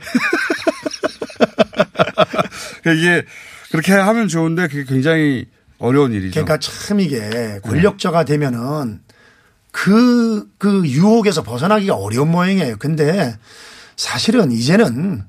[2.83, 3.25] 그러니까 이게
[3.71, 5.47] 그렇게 하면 좋은데 그게 굉장히
[5.79, 6.33] 어려운 일이죠.
[6.45, 9.01] 그러니까 참 이게 권력자가 되면은
[9.71, 12.77] 그, 그 유혹에서 벗어나기가 어려운 모양이에요.
[12.77, 13.35] 근데
[13.95, 15.23] 사실은 이제는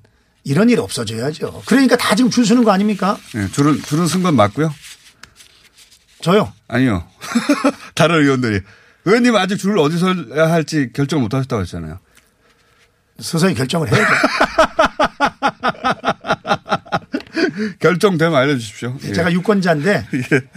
[0.44, 1.62] 이런 일 없어져야죠.
[1.64, 3.18] 그러니까 다 지금 줄 서는 거 아닙니까?
[3.34, 4.72] 예, 줄은 줄은 쓴 건 맞고요.
[6.20, 6.52] 저요.
[6.66, 7.04] 아니요.
[7.94, 8.60] 다른 의원들이.
[9.04, 11.98] 의원님 아직 줄을 어디서 서야 할지 결정 못 하셨다고 했잖아요.
[13.20, 14.04] 서서히 결정을 해야죠.
[17.80, 18.96] 결정되면 알려주십시오.
[19.04, 19.12] 예.
[19.12, 20.06] 제가 유권자인데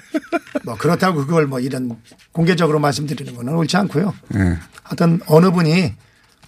[0.65, 1.97] 뭐 그렇다고 그걸 뭐 이런
[2.31, 4.13] 공개적으로 말씀드리는 거는 옳지 않고요.
[4.35, 4.57] 예.
[4.83, 5.93] 하여튼 어느 분이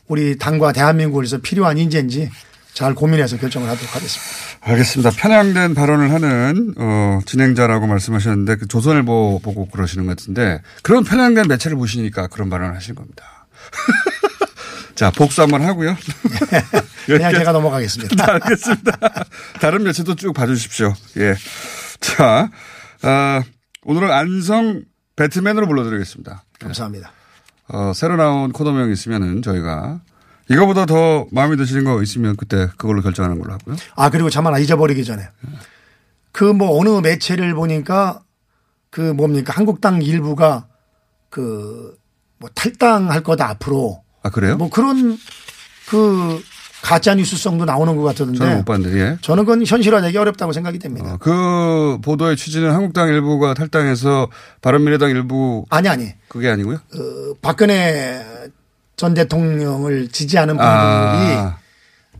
[0.07, 2.29] 우리 당과 대한민국을 위해서 필요한 인재인지
[2.73, 4.31] 잘 고민해서 결정을 하도록 하겠습니다.
[4.61, 5.11] 알겠습니다.
[5.11, 11.77] 편향된 발언을 하는 어, 진행자라고 말씀하셨는데 그 조선일보 보고 그러시는 것 같은데 그런 편향된 매체를
[11.77, 13.47] 보시니까 그런 발언을 하신 겁니다.
[14.95, 15.95] 자 복수 한번 하고요.
[17.05, 18.33] 그냥 제가 넘어가겠습니다.
[18.33, 18.97] 알겠습니다.
[19.59, 20.93] 다른 매체도 쭉 봐주십시오.
[21.17, 21.35] 예.
[21.99, 22.49] 자,
[23.01, 23.41] 아,
[23.83, 24.83] 오늘은 안성
[25.15, 26.43] 배트맨으로 불러드리겠습니다.
[26.59, 27.11] 감사합니다.
[27.69, 30.01] 어, 새로 나온 코너명 있으면은 저희가
[30.49, 33.75] 이거보다 더 마음에 드시는 거 있으면 그때 그걸로 결정하는 걸로 하고요.
[33.95, 35.23] 아 그리고 참 하나 잊어버리기 전에
[36.31, 38.21] 그 뭐 어느 매체를 보니까
[38.89, 40.67] 그 뭡니까 한국당 일부가
[41.29, 41.95] 그
[42.39, 44.57] 뭐 탈당할 거다 앞으로 아, 그래요?
[44.57, 45.17] 뭐 그런
[45.87, 46.41] 그
[46.81, 49.17] 가짜 뉴스성도 나오는 것 저는 못 같던데 봤는데, 예.
[49.21, 51.13] 저는 그건 현실화되기 어렵다고 생각이 됩니다.
[51.13, 54.29] 어, 그 보도의 취지는 한국당 일부가 탈당해서
[54.61, 56.79] 바른미래당 일부 아니 아니 그게 아니고요.
[56.91, 58.21] 그 박근혜
[58.95, 61.57] 전 대통령을 지지하는 분들이 아,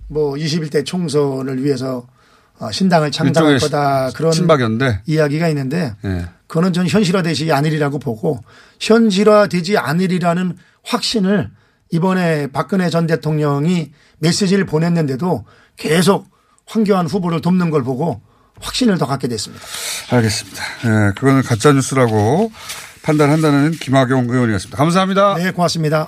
[0.08, 2.08] 뭐 21대 총선을 위해서
[2.60, 5.02] 어, 신당을 창당할 거다 그런 친박연대.
[5.06, 6.26] 이야기가 있는데 예.
[6.48, 8.40] 그거는 전 현실화되지 않으리라고 보고
[8.80, 11.50] 현실화되지 않으리라는 확신을
[11.92, 15.46] 이번에 박근혜 전 대통령이 메시지를 보냈는데도
[15.78, 16.28] 계속
[16.66, 18.22] 황교안 후보를 돕는 걸 보고
[18.62, 19.64] 확신을 더 갖게 됐습니다.
[20.12, 20.64] 알겠습니다.
[20.86, 22.52] 예, 그거는 가짜 뉴스라고
[23.04, 24.78] 판단한다는 김학용 의원이었습니다.
[24.78, 25.36] 감사합니다.
[25.36, 26.08] 네, 고맙습니다.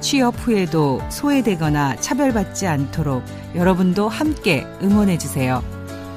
[0.00, 5.62] 취업 후에도 소외되거나 차별받지 않도록 여러분도 함께 응원해 주세요.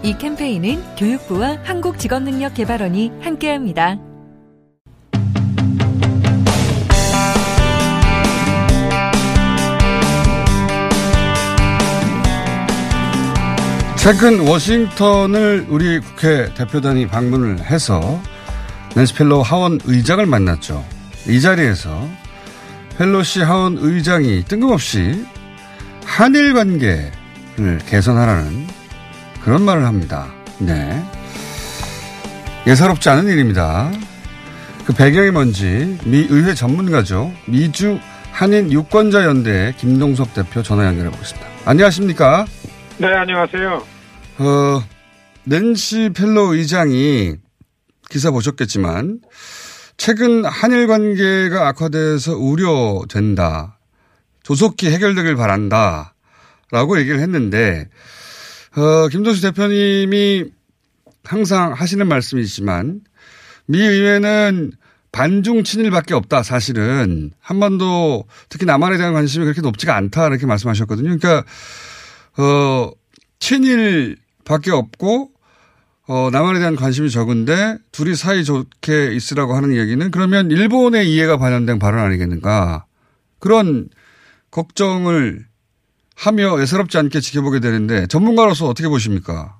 [0.04, 3.98] 이 캠페인은 교육부와 한국직업능력개발원이 함께합니다.
[14.02, 18.22] 최근 워싱턴을 우리 국회 대표단이 방문을 해서
[18.96, 20.86] 낸시 펠로시 하원 의장을 만났죠.
[21.28, 22.08] 이 자리에서
[23.00, 25.26] 펠로시 하원 의장이 뜬금없이
[26.04, 28.68] 한일 관계를 개선하라는
[29.42, 30.28] 그런 말을 합니다.
[30.60, 31.02] 네.
[32.68, 33.90] 예사롭지 않은 일입니다.
[34.86, 37.34] 그 배경이 뭔지 미 의회 전문가죠.
[37.46, 38.00] 미주
[38.34, 41.48] 한인 유권자 연대 김동석 대표 전화 연결해 보겠습니다.
[41.64, 42.46] 안녕하십니까?
[42.98, 43.86] 네, 안녕하세요.
[44.40, 44.84] 어,
[45.46, 47.36] 낸시 펠로 의장이
[48.10, 49.22] 기사 보셨겠지만
[50.00, 53.80] 최근 한일 관계가 악화돼서 우려된다.
[54.44, 56.16] 조속히 해결되길 바란다.
[56.72, 57.90] 라고 얘기를 했는데,
[58.78, 60.46] 어, 김도수 대표님이
[61.26, 63.02] 항상 하시는 말씀이지만,
[63.66, 64.72] 미 의회는
[65.12, 67.32] 반중 친일밖에 없다, 사실은.
[67.42, 71.18] 한반도, 특히 남한에 대한 관심이 그렇게 높지가 않다, 이렇게 말씀하셨거든요.
[71.18, 71.44] 그러니까,
[72.38, 72.92] 어,
[73.40, 75.32] 친일밖에 없고,
[76.10, 81.78] 어, 남한에 대한 관심이 적은데 둘이 사이 좋게 있으라고 하는 얘기는 그러면 일본의 이해가 반영된
[81.78, 82.86] 발언 아니겠는가.
[83.40, 83.90] 그런
[84.50, 85.42] 걱정을
[86.18, 89.60] 하며 예사롭지 않게 지켜보게 되는데 전문가로서 어떻게 보십니까?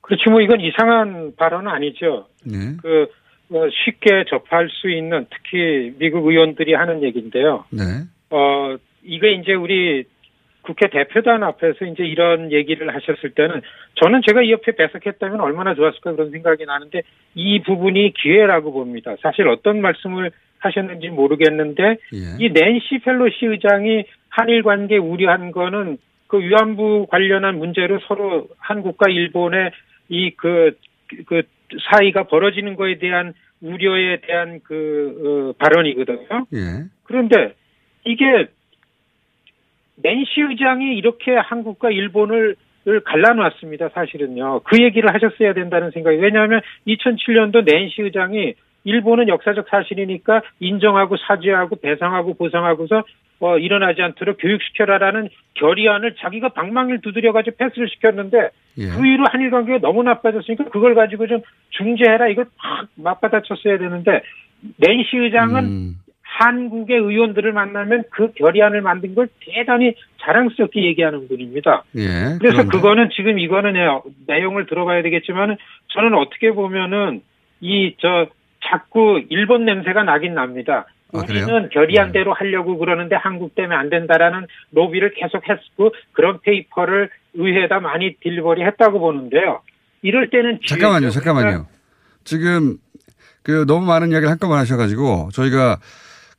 [0.00, 2.26] 그렇지 뭐 이건 이상한 발언은 아니죠.
[2.42, 2.74] 네.
[2.80, 3.08] 그
[3.50, 7.66] 어, 쉽게 접할 수 있는 특히 미국 의원들이 하는 얘기인데요.
[7.68, 7.82] 네.
[8.30, 10.04] 어 이게 이제 우리
[10.62, 13.60] 국회 대표단 앞에서 이제 이런 얘기를 하셨을 때는
[14.02, 17.02] 저는 제가 이 옆에 배석했다면 얼마나 좋았을까 그런 생각이 나는데
[17.34, 19.16] 이 부분이 기회라고 봅니다.
[19.22, 22.36] 사실 어떤 말씀을 하셨는지 모르겠는데 예.
[22.38, 25.98] 이 낸시 펠로시 의장이 한일 관계 우려한 거는
[26.28, 29.72] 그 위안부 관련한 문제로 서로 한국과 일본의
[30.08, 31.42] 이그그
[31.90, 36.46] 사이가 벌어지는 거에 대한 우려에 대한 그 어, 발언이거든요.
[36.54, 36.84] 예.
[37.04, 37.54] 그런데
[38.04, 38.48] 이게
[40.02, 43.90] 낸시 의장이 이렇게 한국과 일본을 을 갈라놨습니다.
[43.90, 44.62] 사실은요.
[44.64, 46.16] 그 얘기를 하셨어야 된다는 생각이.
[46.16, 53.04] 왜냐하면 2007년도 낸시 의장이 일본은 역사적 사실이니까 인정하고 사죄하고 배상하고 보상하고서
[53.38, 58.86] 어, 일어나지 않도록 교육시켜라라는 결의안을 자기가 방망이를 두드려가지고 패스를 시켰는데 예.
[58.88, 64.22] 그 이후로 한일 관계가 너무 나빠졌으니까 그걸 가지고 좀 중재해라 이걸 팍 맞받아쳤어야 되는데
[64.78, 65.94] 낸시 의장은 음.
[66.38, 71.84] 한국의 의원들을 만나면 그 결의안을 만든 걸 대단히 자랑스럽게 얘기하는 분입니다.
[71.96, 72.36] 예.
[72.38, 72.68] 그래서 그런데.
[72.70, 73.88] 그거는 지금 이거는 예,
[74.26, 75.56] 내용을 들어봐야 되겠지만
[75.88, 77.22] 저는 어떻게 보면은
[77.60, 78.26] 이 저
[78.64, 80.86] 자꾸 일본 냄새가 나긴 납니다.
[81.12, 81.18] 아?
[81.18, 88.14] 우리는 결의안대로 하려고 그러는데 한국 때문에 안 된다라는 로비를 계속 했고 그런 paper를 의회에다 많이
[88.20, 89.60] delivery 했다고 보는데요.
[90.02, 91.10] 이럴 때는 잠깐만요.
[91.10, 91.66] 잠깐만요.
[92.24, 92.76] 지금
[93.42, 95.78] 그 너무 많은 이야기를 한꺼번에 하셔가지고 저희가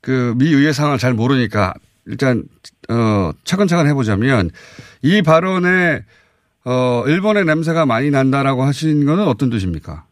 [0.03, 1.73] 그 미 의회 상황을 잘 모르니까
[2.05, 2.43] 일단
[2.89, 4.49] 어 차근차근 해보자면
[5.01, 6.01] 이 발언에
[6.65, 10.03] 어 일본의 냄새가 많이 난다라고 하신 거는 어떤 뜻입니까?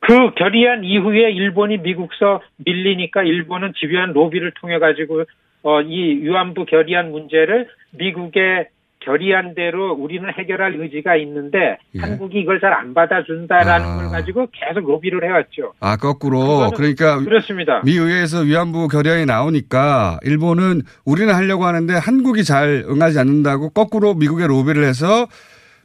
[0.00, 5.24] 그 결의안 이후에 일본이 미국서 밀리니까 일본은 집요한 로비를 통해 가지고
[5.62, 8.68] 어, 이 위안부 결의안 문제를 미국의
[9.16, 12.00] 결의안대로 우리는 해결할 의지가 있는데 예.
[12.00, 13.96] 한국이 이걸 잘 안 받아준다라는 아.
[13.96, 15.72] 걸 가지고 계속 로비를 해왔죠.
[15.80, 17.80] 아 거꾸로 그러니까 그렇습니다.
[17.84, 24.46] 미 의회에서 위안부 결의안이 나오니까 일본은 우리는 하려고 하는데 한국이 잘 응하지 않는다고 거꾸로 미국에
[24.46, 25.26] 로비를 해서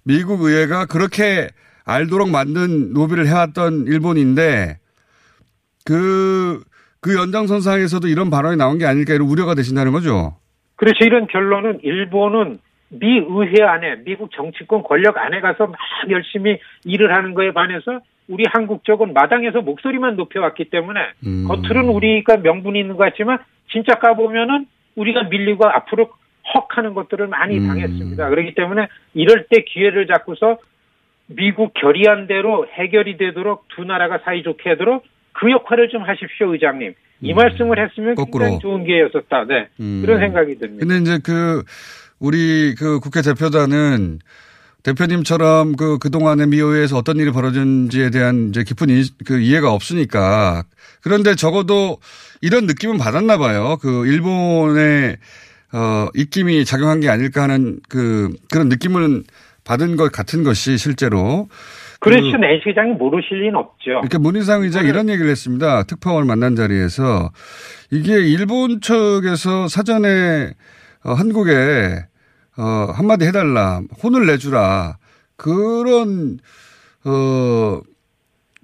[0.04, 1.48] 미국 의회가 그렇게
[1.86, 4.78] 알도록 만든 로비를 해왔던 일본인데
[5.86, 6.62] 그,
[7.00, 10.36] 그 연장선상에서도 이런 발언이 나온 게 아닐까 이런 우려가 되신다는 거죠.
[10.76, 12.60] 그래서 이런 결론은 일본은
[12.91, 15.77] 미 의회 안에 미국 정치권 권력 안에 가서 막
[16.10, 21.45] 열심히 일을 하는 거에 반해서 우리 한국 쪽은 마당에서 목소리만 높여왔기 때문에 음.
[21.47, 23.39] 겉으로는 우리가 명분이 있는 것 같지만
[23.71, 26.12] 진짜 까보면은 우리가 밀리고 앞으로
[26.54, 27.67] 헉 하는 것들을 많이 음.
[27.67, 28.30] 당했습니다.
[28.30, 30.58] 그렇기 때문에 이럴 때 기회를 잡고서
[31.27, 36.93] 미국 결의안대로 해결이 되도록 두 나라가 사이좋게 하도록 그 역할을 좀 하십시오, 의장님.
[37.21, 38.15] 이 말씀을 했으면 음.
[38.15, 38.45] 거꾸로.
[38.45, 39.45] 굉장히 좋은 기회였었다.
[39.45, 39.67] 네.
[39.80, 40.01] 음.
[40.04, 40.86] 그런 생각이 듭니다.
[40.86, 41.63] 근데 이제 그
[42.21, 44.19] 우리 그 국회 대표단은
[44.84, 50.63] 대표님처럼 그 그동안에 미 의회에서 어떤 일이 벌어졌는지에 대한 이제 깊은 이, 그 이해가 없으니까
[51.01, 51.97] 그런데 적어도
[52.41, 53.77] 이런 느낌은 받았나 봐요.
[53.81, 55.17] 그 일본의
[55.73, 59.23] 어 입김이 작용한 게 아닐까 하는 그 그런 느낌은
[59.63, 61.47] 받은 것 같은 것이 실제로
[61.99, 62.38] 그렇죠.
[62.38, 63.91] 낸시 의장이 모르실 리는 없죠.
[64.01, 65.84] 이렇게 문희상 의장 이런 얘기를 했습니다.
[65.84, 67.31] 특파원을 만난 자리에서
[67.91, 70.51] 이게 일본 측에서 사전에
[71.03, 72.11] 어, 한국에
[72.57, 74.97] 어, 한마디 해달라 혼을 내주라
[75.35, 76.39] 그런
[77.05, 77.81] 어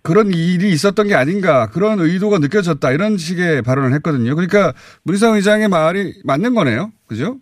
[0.03, 4.35] 그런 일이 있었던 게 아닌가 그런 의도가 느껴졌다 이런 식의 발언을 했거든요.
[4.35, 4.73] 그러니까
[5.03, 6.91] 문희상 의장의 말이 맞는 거네요.
[7.07, 7.37] 그죠?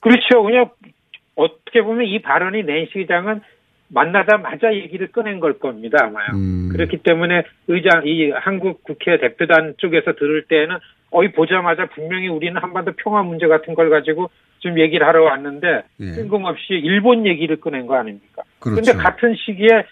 [0.00, 0.42] 그렇죠.
[0.42, 0.70] 그냥
[1.34, 3.40] 어떻게 보면 이 발언이 낸시 의장은
[3.88, 6.28] 만나자마자 얘기를 꺼낸 걸 겁니다, 아마요.
[6.32, 6.70] 음.
[6.72, 10.78] 그렇기 때문에 의장, 이 한국 국회 대표단 쪽에서 들을 때는
[11.10, 14.30] 어이 보자마자 분명히 우리는 한반도 평화 문제 같은 걸 가지고
[14.62, 16.12] 좀 얘기를 하러 왔는데 예.
[16.12, 18.42] 뜬금없이 일본 얘기를 꺼낸 거 아닙니까?
[18.60, 18.80] 그렇죠.
[18.80, 19.84] 근데 같은 시기에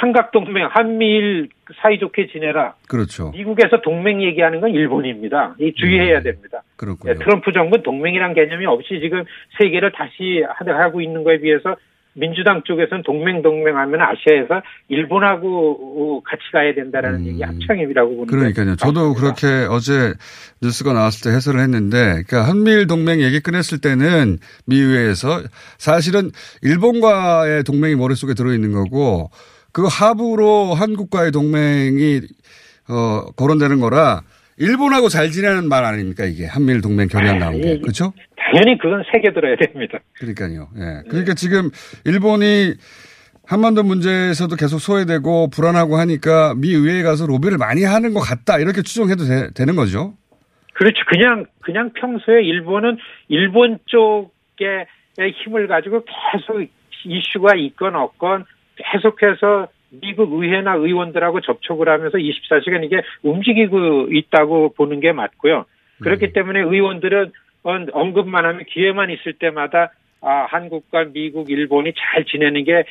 [0.00, 1.48] 삼각동맹, 한미일
[1.80, 2.74] 사이좋게 지내라.
[2.88, 3.30] 그렇죠.
[3.30, 5.54] 미국에서 동맹 얘기하는 건 일본입니다.
[5.60, 6.62] 이 주의해야 됩니다.
[6.76, 7.14] 그렇군요.
[7.14, 9.24] 네, 트럼프 정부는 동맹이란 개념이 없이 지금
[9.58, 11.76] 세계를 다시 하고 있는 거에 비해서
[12.14, 18.26] 민주당 쪽에서는 동맹 동맹하면 아시아에서 일본하고 같이 가야 된다라는 얘기 합창입이라고 보는 음.
[18.26, 18.76] 그러니까요.
[18.76, 20.14] 저도 그렇게 어제
[20.62, 25.42] 뉴스가 나왔을 때 해설을 했는데, 그러니까 한미일 동맹 얘기 꺼냈을 때는 미의회에서
[25.78, 26.30] 사실은
[26.62, 29.30] 일본과의 동맹이 머릿속에 들어있는 거고,
[29.72, 32.22] 그 하부로 한국과의 동맹이
[32.88, 34.22] 어, 거론되는 거라
[34.56, 38.12] 일본하고 잘 지내는 말 아닙니까 이게 한미일 동맹 결의안 나온 게 예, 그렇죠?
[38.50, 39.98] 당연히 그건 새겨 들어야 됩니다.
[40.14, 40.68] 그러니까요.
[40.76, 41.02] 예.
[41.08, 41.70] 그러니까 지금
[42.04, 42.74] 일본이
[43.46, 48.82] 한반도 문제에서도 계속 소외되고 불안하고 하니까 미 의회에 가서 로비를 많이 하는 것 같다 이렇게
[48.82, 50.14] 추정해도 되, 는 거죠.
[50.74, 50.96] 그렇죠.
[51.06, 54.86] 그냥 그냥 평소에 일본은 일본 쪽의
[55.44, 56.62] 힘을 가지고 계속
[57.04, 58.44] 이슈가 있건 없건
[58.76, 65.64] 계속해서 미국 의회나 의원들하고 접촉을 하면서 24시간 이게 움직이고 있다고 보는 게 맞고요.
[66.00, 72.84] 그렇기 때문에 의원들은 언급만 하면 기회만 있을 때마다 아, 한국과 미국, 일본이 잘 지내는 게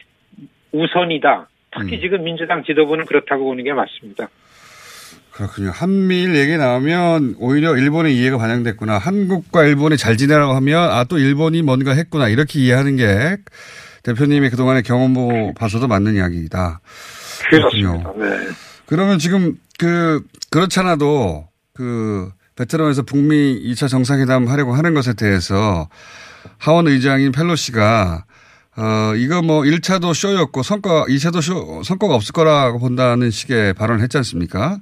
[0.72, 1.50] 우선이다.
[1.78, 4.30] 특히 지금 민주당 지도부는 그렇다고 보는 게 맞습니다.
[5.34, 5.70] 그렇군요.
[5.72, 8.98] 한미일 얘기 나오면 오히려 일본의 이해가 반영됐구나.
[8.98, 13.38] 한국과 일본이 잘 지내라고 하면 아 또 일본이 뭔가 했구나 이렇게 이해하는 게
[14.04, 15.14] 대표님이 그동안의 경험
[15.54, 16.80] 봐서도 맞는 이야기이다.
[17.52, 18.16] 그렇군요.
[18.18, 18.26] 네.
[18.88, 25.88] 그러면 지금 그 그렇잖아도 그 베트남에서 북미 2차 정상회담 하려고 하는 것에 대해서
[26.58, 28.26] 하원 의장인 펠로시가
[28.78, 34.18] 어, 이거 뭐 1차도 쇼였고 성과, 2차도 쇼, 성과가 없을 거라고 본다는 식의 발언을 했지
[34.18, 34.78] 않습니까?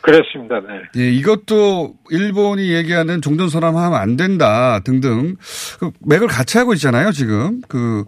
[0.00, 0.60] 그렇습니다.
[0.60, 1.02] 네.
[1.02, 5.34] 예, 이것도 일본이 얘기하는 종전선언 하면 안 된다 등등
[5.80, 7.60] 그 맥을 같이 하고 있잖아요, 지금.
[7.68, 8.04] 그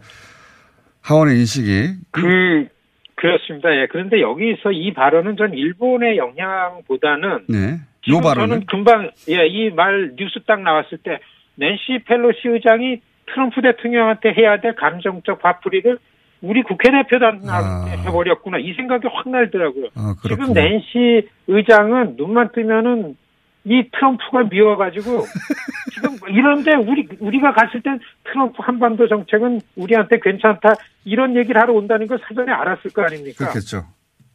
[1.03, 1.89] 하원의 인식이.
[2.13, 2.69] 그,
[3.17, 3.69] 그렇습니다.
[3.75, 3.89] 예.
[3.91, 7.81] 그런데 여기서 이 발언은 전 일본의 영향보다는 네.
[8.09, 11.19] 요 발언은 저는 금방 예, 이 말 뉴스 딱 나왔을 때
[11.57, 15.99] 낸시 펠로시 의장이 트럼프 대통령한테 해야 될 감정적 화풀이를
[16.41, 17.85] 우리 국회 대표단한테 아.
[18.07, 19.87] 해버렸구나 이 생각이 확 날더라고요.
[19.97, 23.17] 아, 지금 낸시 의장은 눈만 뜨면은
[23.65, 25.25] 이 트럼프가 미워가지고
[25.93, 32.07] 지금 이런데 우리 우리가 갔을 땐 트럼프 한반도 정책은 우리한테 괜찮다 이런 얘기를 하러 온다는
[32.07, 33.45] 걸 사전에 알았을 거 아닙니까?
[33.51, 33.85] 그렇겠죠.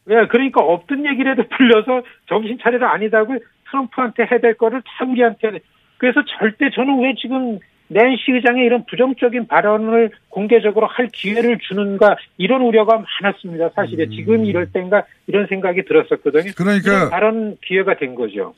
[0.10, 3.38] 예, 그러니까 없던 얘기라도 불려서 정신 차려도 아니다고
[3.74, 5.48] 트럼프한테 해야 될 거를 우리한테.
[5.48, 5.60] 해.
[5.98, 12.62] 그래서 절대 저는 왜 지금 낸시 의장의 이런 부정적인 발언을 공개적으로 할 기회를 주는가 이런
[12.62, 13.70] 우려가 많았습니다.
[13.76, 16.50] 사실에 지금 이럴 땐가 이런 생각이 들었었거든요.
[16.50, 16.54] 음.
[16.56, 18.54] 그러니까 발언 기회가 된 거죠.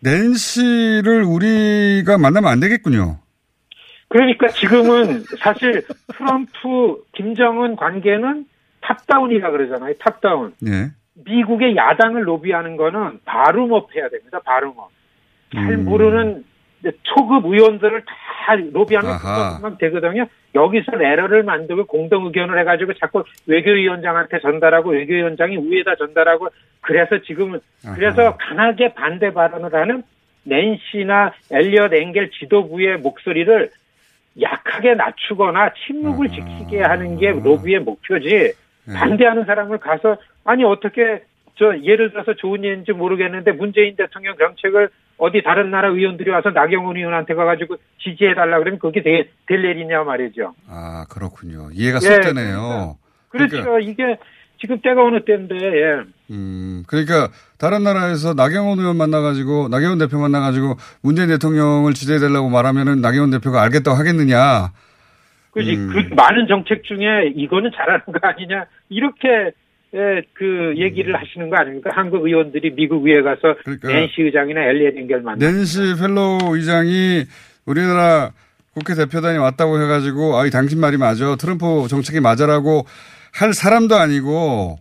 [0.00, 3.18] 낸시를 우리가 만나면 안 되겠군요.
[4.08, 5.82] 그러니까 지금은 사실
[6.16, 8.46] 트럼프 김정은 관계는
[8.82, 9.94] top-down이라 그러잖아요.
[9.98, 10.52] top-down.
[10.66, 10.90] 예.
[11.24, 14.40] 미국의 야당을 로비하는 거는 bottom-up 해야 됩니다.
[14.44, 14.90] bottom-up.
[15.54, 15.84] 잘 음.
[15.84, 16.44] 모르는
[17.02, 19.56] 초급 의원들을 다 로비하면 아하.
[19.56, 20.26] 그것만 되거든요.
[20.54, 26.48] 여기서 에러를 만들고 공동 의견을 해가지고 자꾸 외교위원장한테 전달하고 외교위원장이 위에다 전달하고
[26.80, 27.60] 그래서 지금은
[27.94, 30.02] 그래서 강하게 반대 발언을 하는
[30.44, 33.70] 낸시나 엘리엇 앵겔 지도부의 목소리를
[34.40, 38.52] 약하게 낮추거나 침묵을 지키게 하는 게 로비의 목표지
[38.94, 41.22] 반대하는 사람을 가서 아니 어떻게
[41.58, 46.96] 저 예를 들어서 좋은 예인지 모르겠는데 문재인 대통령 정책을 어디 다른 나라 의원들이 와서 나경원
[46.96, 50.54] 의원한테 가가지고 지지해달라 그러면 그게 될, 될 일이냐 말이죠.
[50.68, 51.70] 아, 그렇군요.
[51.72, 52.98] 이해가 예, 쏙 되네요.
[53.30, 53.62] 그렇죠.
[53.62, 53.90] 그러니까.
[53.90, 54.18] 이게
[54.60, 56.02] 지금 때가 어느 때인데, 예.
[56.30, 63.30] 음, 그러니까 다른 나라에서 나경원 의원 만나가지고 나경원 대표 만나가지고 문재인 대통령을 지지해달라고 말하면은 나경원
[63.30, 64.72] 대표가 알겠다고 하겠느냐.
[65.56, 65.90] 그지 음.
[65.92, 69.52] 그 많은 정책 중에 이거는 잘하는 거 아니냐 이렇게
[69.94, 71.90] 예, 그 얘기를 하시는 거 아닙니까?
[71.94, 73.88] 한국 의원들이 미국 의회 가서 그러니까.
[73.88, 75.38] 낸시 의장이나 엘리엇 앵겔 만나.
[75.50, 77.24] 낸시 펠로시 의장이
[77.64, 78.32] 우리나라
[78.74, 82.84] 국회 대표단이 왔다고 해가지고 아이 당신 말이 맞아 트럼프 정책이 맞아라고
[83.32, 84.76] 할 사람도 아니고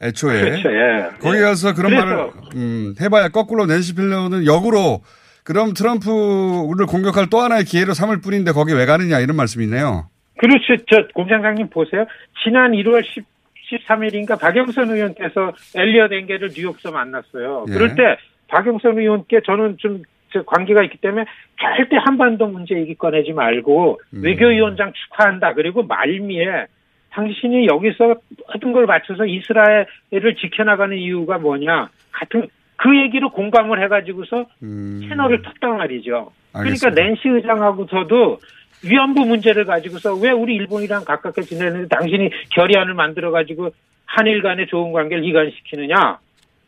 [0.00, 1.08] 애초에 그렇죠, 예.
[1.20, 5.02] 거기 가서 그런 그래서- 말을 음, 해봐야 거꾸로 낸시 펠로는 역으로
[5.46, 10.10] 그럼 트럼프를 공격할 또 하나의 기회로 삼을 뿐인데 거기 왜 가느냐 이런 말씀이네요.
[10.38, 10.76] 그렇죠.
[10.90, 12.04] 저 공장장님 보세요.
[12.42, 13.24] 지난 1월 10,
[13.70, 17.66] 13일인가 박영선 의원께서 엘리엇 앵게를 뉴욕에서 만났어요.
[17.68, 17.72] 예.
[17.72, 18.16] 그럴 때
[18.48, 21.24] 박영선 의원께 저는 좀저 관계가 있기 때문에
[21.60, 24.22] 절대 한반도 문제 얘기 꺼내지 말고 음.
[24.24, 25.54] 외교위원장 축하한다.
[25.54, 26.66] 그리고 말미에
[27.10, 28.16] 당신이 여기서
[28.48, 31.88] 모든 걸 바쳐서 이스라엘을 지켜나가는 이유가 뭐냐.
[32.10, 36.30] 같은 그 얘기로 공감을 해가지고서 채널을 텄단 말이죠.
[36.52, 36.60] 그러니까 음.
[36.60, 37.02] 알겠습니다.
[37.02, 38.38] 낸시 의장하고서도
[38.84, 43.70] 위안부 문제를 가지고서 왜 우리 일본이랑 가깝게 지내는데 당신이 결의안을 만들어 가지고
[44.04, 46.18] 한일 간의 좋은 관계를 이관시키느냐?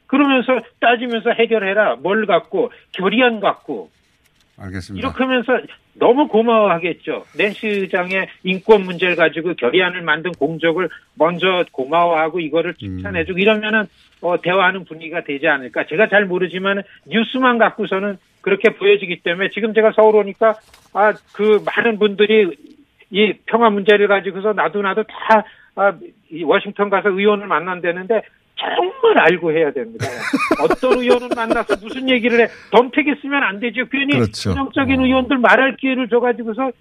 [0.07, 1.97] 그러면서 따지면서 해결해라.
[1.97, 3.91] 뭘 갖고 결의안 갖고
[4.59, 5.07] 알겠습니다.
[5.07, 5.61] 이렇게 하면서
[5.95, 7.25] 너무 고마워하겠죠.
[7.37, 13.85] 낸시 의장의 인권 문제를 가지고 결의안을 만든 공적을 먼저 고마워하고 이거를 칭찬해주고 이러면은
[14.21, 15.87] 어, 대화하는 분위기가 되지 않을까.
[15.87, 20.57] 제가 잘 모르지만 뉴스만 갖고서는 그렇게 보여지기 때문에 지금 제가 서울 오니까
[20.95, 22.51] 아 그 많은 분들이
[23.11, 25.45] 이 평화 문제를 가지고서 나도 나도 다
[25.77, 25.95] 아,
[26.31, 28.23] 이 워싱턴 가서 의원을 만난다는데
[28.59, 30.07] 정말 알고 해야 됩니다.
[30.63, 32.49] 어떤 의원을 만나서 무슨 얘기를 해.
[32.73, 33.87] 덤태기 쓰면 안 되죠.
[33.91, 34.33] 괜히 그렇죠.
[34.55, 36.73] 전형적인 의원들 말할 기회를 줘가지고서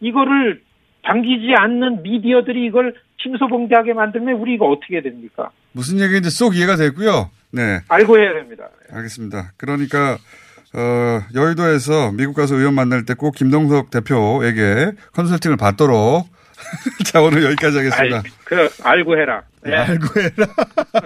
[0.00, 0.62] 이거를
[1.04, 5.50] 당기지 않는 미디어들이 이걸 침소봉대하게 만들면 우리 이거 어떻게 됩니까?
[5.72, 7.30] 무슨 얘기인지 쏙 이해가 됐고요.
[7.52, 7.80] 네.
[7.88, 8.68] 알고 해야 됩니다.
[8.92, 9.52] 알겠습니다.
[9.56, 10.18] 그러니까
[10.74, 16.28] 어, 여의도에서 미국 가서 의원 만날 때 꼭 김동석 대표에게 컨설팅을 받도록
[17.04, 18.16] 자 오늘 여기까지 하겠습니다.
[18.16, 19.42] 아이, 그 알고 해라.
[19.62, 19.74] 네.
[19.74, 20.46] 알고 해라.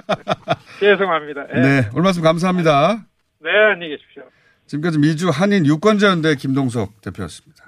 [0.81, 1.47] 죄송합니다.
[1.55, 1.61] 네.
[1.61, 3.05] 네, 오늘 말씀 감사합니다.
[3.41, 4.23] 네, 안녕히 계십시오.
[4.67, 7.65] 지금까지 미주 한인 유권자연대 김동석 대표였습니다.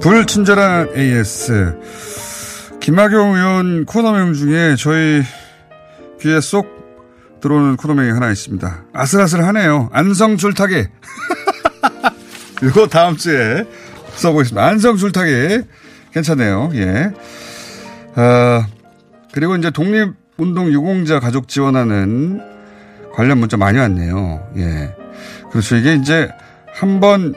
[0.00, 1.76] 불친절한 AS.
[2.80, 5.22] 김학용 의원 코너 명 중에 저희
[6.20, 6.77] 귀에 쏙
[7.40, 8.84] 들어오는 코너명이 하나 있습니다.
[8.92, 9.90] 아슬아슬하네요.
[9.92, 10.86] 안성 줄타기.
[12.64, 13.64] 이거 다음 주에
[14.16, 14.64] 써보겠습니다.
[14.66, 15.62] 안성 줄타기.
[16.12, 16.70] 괜찮네요.
[16.74, 17.12] 예.
[18.16, 18.66] 아,
[19.32, 22.40] 그리고 이제 독립운동 유공자 가족 지원하는
[23.14, 24.48] 관련 문자 많이 왔네요.
[24.56, 24.94] 예.
[25.50, 25.76] 그렇죠.
[25.76, 26.28] 이게 이제
[26.74, 27.34] 한 번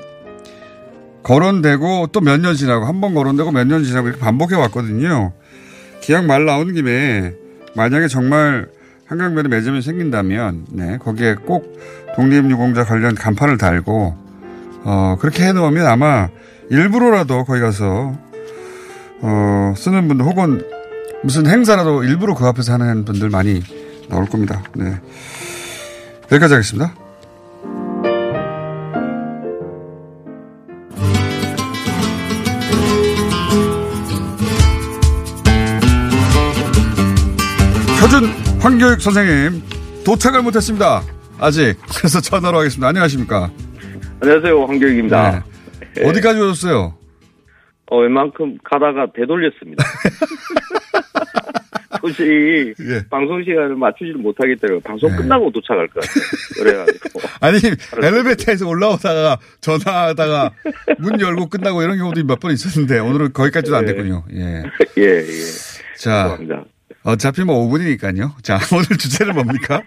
[1.23, 5.33] 거론되고 또 몇 년 지나고 한 번 거론되고 몇 년 지나고 이렇게 반복해 왔거든요.
[6.01, 7.33] 기약 말 나오는 김에
[7.75, 8.67] 만약에 정말
[9.11, 11.77] 한강변에 매점이 생긴다면 네, 거기에 꼭
[12.15, 14.15] 독립유공자 관련 간판을 달고
[14.85, 16.29] 어, 그렇게 해놓으면 아마
[16.69, 18.17] 일부러라도 거기 가서
[19.19, 20.65] 어, 쓰는 분들 혹은
[21.23, 23.61] 무슨 행사라도 일부러 그 앞에서 하는 분들 많이
[24.07, 24.63] 나올 겁니다.
[24.75, 24.95] 네.
[26.31, 26.93] 여기까지 하겠습니다.
[37.99, 39.61] 표준 황교육 선생님
[40.05, 41.01] 도착을 못했습니다.
[41.39, 42.87] 아직 그래서 전화로 하겠습니다.
[42.87, 43.51] 안녕하십니까?
[44.21, 45.43] 안녕하세요, 황교익입니다.
[45.95, 46.07] 네.
[46.07, 46.95] 어디까지 오셨어요?
[47.87, 49.83] 어, 웬만큼 가다가 되돌렸습니다.
[52.01, 52.73] 도저히
[53.11, 54.79] 방송 시간을 맞추지를 못하겠더라고요.
[54.81, 56.23] 방송 끝나고 도착할 것 같아요.
[56.63, 57.19] 그래가지고.
[57.41, 57.59] 아니
[58.01, 60.51] 엘리베이터에서 올라오다가 전화하다가
[60.99, 63.87] 문 열고 끝나고 이런 경우도 몇 번 있었는데 오늘은 거기까지도 안 예.
[63.93, 64.23] 됐군요.
[64.33, 64.63] 예.
[64.97, 65.43] 예, 예.
[65.97, 66.63] 자, 죄송합니다.
[67.03, 68.43] 어차피 뭐 5분이니까요.
[68.43, 69.81] 자, 오늘 주제는 뭡니까?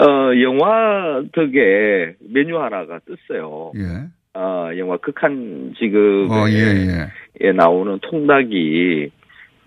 [0.00, 3.72] 어, 영화 덕에 메뉴 하나가 떴어요.
[3.76, 4.08] 예.
[4.34, 7.10] 어, 영화 극한 지급에 어, 예, 예.
[7.42, 9.10] 예, 나오는 통닭이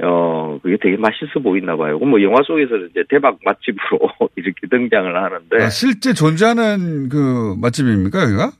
[0.04, 2.00] 어, 그게 되게 맛있어 보이나 봐요.
[2.00, 8.52] 뭐 영화 속에서 이제 대박 맛집으로 이렇게 등장을 하는데 아, 실제 존재하는 그 맛집입니까, 여기가?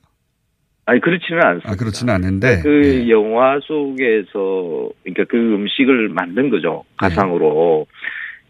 [0.86, 1.72] 아니 그렇지는 않습니다.
[1.72, 2.60] 아, 그렇지는 않은데.
[2.62, 7.86] 그 영화 속에서 그러니까 그 음식을 만든 거죠 가상으로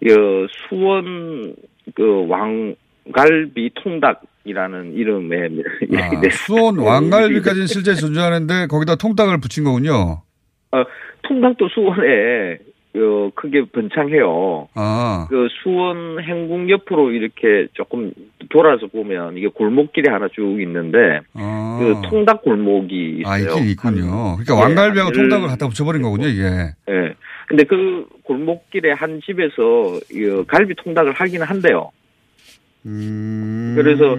[0.00, 1.54] 그 수원
[1.94, 5.50] 그 왕갈비 통닭이라는 이름의
[5.96, 6.30] 아, 네.
[6.30, 10.22] 수원 왕갈비까지는 실제 존재하는데 거기다 통닭을 붙인 거군요.
[10.72, 10.84] 어,
[11.22, 12.58] 통닭도 수원에
[12.96, 14.68] 어, 크게 번창해요.
[14.74, 15.26] 아.
[15.28, 18.12] 그 수원 행궁 옆으로 이렇게 조금
[18.48, 21.78] 돌아서 보면 이게 골목길이 하나 쭉 있는데 아.
[21.78, 23.32] 그 통닭 골목이 있어요.
[23.32, 24.36] 아, 있긴 있군요.
[24.36, 26.42] 그러니까 예, 왕갈비하고 한 통닭을 열- 갖다 붙여버린 거군요, 이게.
[26.88, 27.14] 예.
[27.48, 31.90] 근데 그 골목길에 한 집에서 이 갈비 통닭을 하기는 한대요.
[32.86, 33.74] 음.
[33.76, 34.16] 그래서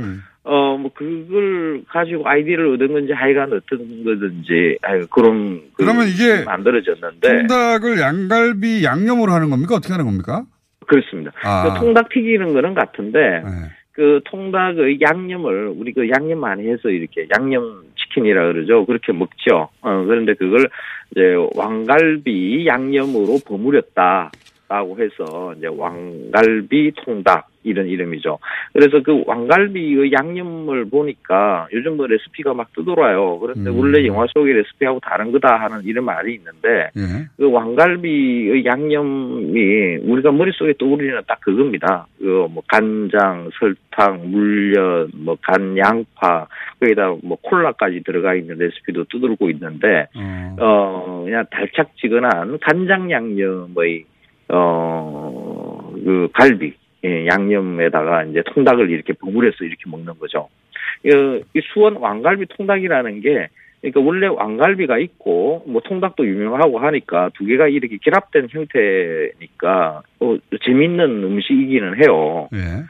[0.47, 6.43] 어 뭐 그걸 가지고 아이디어를 얻은 건지 하여간 어떤 거든지 아유 그런 그 그러면 이게
[6.45, 9.75] 만들어졌는데 통닭을 양갈비 양념으로 하는 겁니까?
[9.75, 10.43] 어떻게 하는 겁니까?
[10.87, 11.31] 그렇습니다.
[11.43, 11.63] 아.
[11.73, 13.43] 그 통닭 튀기는 거는 같은데
[13.91, 18.85] 그 통닭의 양념을 우리 그 양념 많이 해서 이렇게 양념 치킨이라 그러죠.
[18.85, 19.69] 그렇게 먹죠.
[19.81, 20.69] 어, 그런데 그걸
[21.11, 24.31] 이제 왕갈비 양념으로 버무렸다.
[24.69, 28.39] 라고 해서 이제 왕갈비 통닭 이런 이름이죠.
[28.73, 33.39] 그래서 그 왕갈비의 양념을 보니까 요즘 뭐 레시피가 막 뜨돌아요.
[33.39, 33.77] 그런데 음.
[33.79, 37.27] 원래 영화 속의 레시피하고 다른 거다 하는 이런 말이 있는데 예.
[37.37, 42.07] 그 왕갈비의 양념이 우리가 머릿속에 떠오르는 딱 그겁니다.
[42.17, 46.47] 그 뭐 간장, 설탕, 물엿, 뭐 간 양파,
[46.79, 50.07] 거기다 뭐 콜라까지 들어가 있는 레시피도 두들고 있는데
[50.59, 54.05] 어 그냥 달짝지근한 간장 양념의
[54.49, 56.73] 어, 그 갈비,
[57.03, 60.49] 예, 양념에다가 이제 통닭을 이렇게 버무려서 이렇게 먹는 거죠.
[61.03, 61.09] 이,
[61.53, 63.49] 이 수원 왕갈비 통닭이라는 게,
[63.81, 71.23] 그러니까 원래 왕갈비가 있고, 뭐 통닭도 유명하고 하니까 두 개가 이렇게 결합된 형태니까, 어, 재밌는
[71.23, 72.49] 음식이기는 해요.
[72.53, 72.83] 예.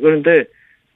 [0.00, 0.44] 그런데,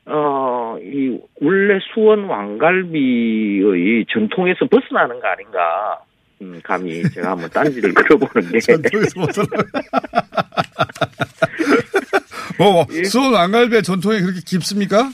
[0.07, 6.01] 어, 이, 원래 수원 왕갈비의 전통에서 벗어나는 거 아닌가.
[6.43, 8.59] 음, 감히 제가 한번 딴지를 걸어보는 게.
[8.59, 9.47] 전통에서 벗어나.
[12.59, 15.11] 뭐, 수원 왕갈비의 전통이 그렇게 깊습니까?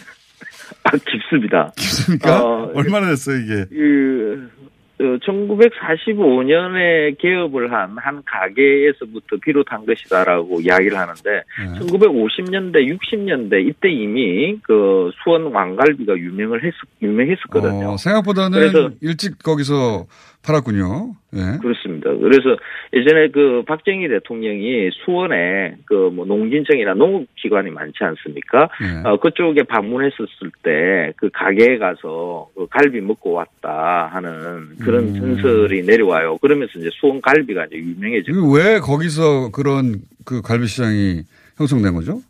[0.84, 1.72] 아, 깊습니다.
[1.76, 2.43] 깊습니까?
[2.43, 3.64] 어, 얼마나 됐어요, 이게?
[3.70, 4.51] 그,
[4.99, 11.78] 1945년에 개업을 한 한 가게에서부터 비롯한 것이다라고 이야기를 하는데 네.
[11.80, 16.72] 1950년대, 60년대 이때 이미 그 수원 왕갈비가 유명을 했
[17.03, 17.90] 유명했었거든요.
[17.93, 20.07] 어, 생각보다는 그래서- 일찍 거기서
[20.45, 21.14] 팔았군요.
[21.34, 21.59] 예.
[21.61, 22.11] 그렇습니다.
[22.14, 22.57] 그래서
[22.93, 28.68] 예전에 그 박정희 대통령이 수원에 그 뭐 농진청이나 농업기관이 많지 않습니까?
[28.82, 29.09] 예.
[29.09, 35.14] 어, 그쪽에 방문했었을 때 그 가게에 가서 그 갈비 먹고 왔다 하는 그런 음.
[35.14, 36.38] 전설이 내려와요.
[36.38, 38.53] 그러면서 이제 수원 갈비가 이제 유명해지고.
[38.53, 41.22] 왜 거기서 그런 그 갈비 시장이
[41.57, 42.20] 형성된 거죠?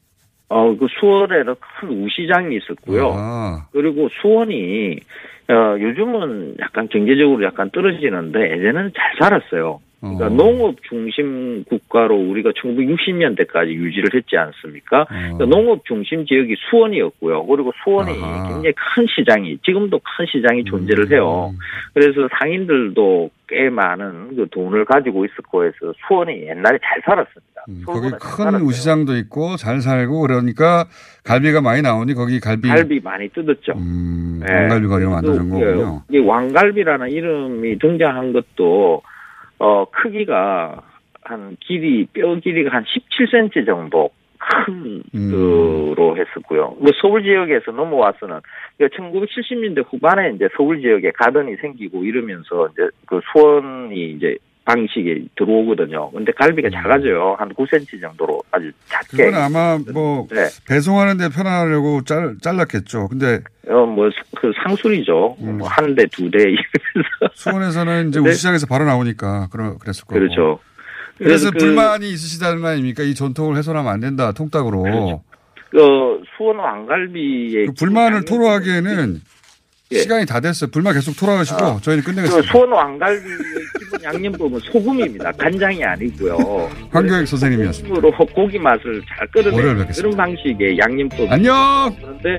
[0.53, 3.15] 어, 그 수원에는 큰 우시장이 있었고요.
[3.17, 4.99] 아, 그리고 수원이
[5.49, 9.81] 어, 요즘은 약간 경제적으로 약간 떨어지는데 예전에는 잘 살았어요.
[10.03, 10.29] 그러니까 어.
[10.31, 15.05] 농업 중심 국가로 우리가 1960년대까지 유지를 했지 않습니까?
[15.05, 17.47] 그러니까 농업 중심 지역이 수원이었고요.
[17.47, 18.49] 그리고 수원이 아하.
[18.49, 21.13] 굉장히 큰 시장이 지금도 큰 시장이 존재를 음.
[21.13, 21.55] 해요.
[21.95, 25.77] 그래서 상인들도 꽤 많은 그 돈을 가지고 있었고 해서
[26.09, 27.65] 수원이 옛날에 잘 살았습니다.
[27.69, 28.65] 음, 거기 큰 살았어요.
[28.65, 30.87] 우시장도 있고 잘 살고 그러니까
[31.23, 33.75] 갈비가 많이 나오니 거기 갈비, 갈비 많이 뜯었죠.
[33.77, 34.53] 음, 네.
[34.53, 36.03] 왕갈비 거리가 만들어진 그, 거군요.
[36.11, 39.03] 이 왕갈비라는 이름이 등장한 것도
[39.63, 40.83] 어 크기가
[41.23, 45.31] 한 길이 뼈 길이가 한 17cm 정도 큰 음.
[45.31, 46.77] 그로 했었고요.
[46.81, 48.41] 뭐 서울 지역에서 넘어와서는
[48.81, 56.11] 1970년대 후반에 이제 서울 지역에 가든이 생기고 이러면서 이제 그 수원이 이제 방식이 들어오거든요.
[56.13, 57.35] 근데 갈비가 작아져요.
[57.39, 59.25] 한 9cm 정도로 아주 작게.
[59.25, 59.31] 음.
[59.31, 60.47] 그건 아마 뭐 네.
[60.69, 63.09] 배송하는데 편하려고 잘, 잘랐겠죠.
[63.09, 65.37] 근데 어, 뭐, 그 상술이죠.
[65.41, 65.59] 음.
[65.59, 67.35] 뭐 한 대, 두 대, 이러면서.
[67.35, 68.31] 수원에서는 이제 네.
[68.31, 70.15] 우시장에서 바로 나오니까 그러, 그랬을 거고.
[70.21, 70.59] 그렇죠.
[71.19, 73.03] 그래서 그- 불만이 있으시다는 거 아닙니까?
[73.03, 74.33] 이 전통을 훼손하면 안 된다.
[74.33, 74.83] 통닭으로.
[74.83, 75.23] 그렇죠.
[75.71, 75.79] 그,
[76.37, 77.67] 수원 왕갈비의.
[77.67, 79.21] 그 불만을 토로하기에는
[79.93, 79.99] 예.
[80.01, 80.71] 시간이 다 됐어요.
[80.71, 82.51] 불만 계속 토로하시고 저희는 그 끝내겠습니다.
[82.51, 83.39] 수원 왕갈비의
[83.79, 85.33] 기본 양념법은 소금입니다.
[85.33, 86.71] 간장이 아니고요.
[86.91, 87.99] 황교익 선생님이었습니다.
[87.99, 89.27] 으로 고기 맛을 잘
[89.77, 89.95] 뵙겠습니다.
[89.95, 91.31] 그런 방식의 양념법.
[91.31, 91.95] 안녕!
[92.01, 92.39] 그런데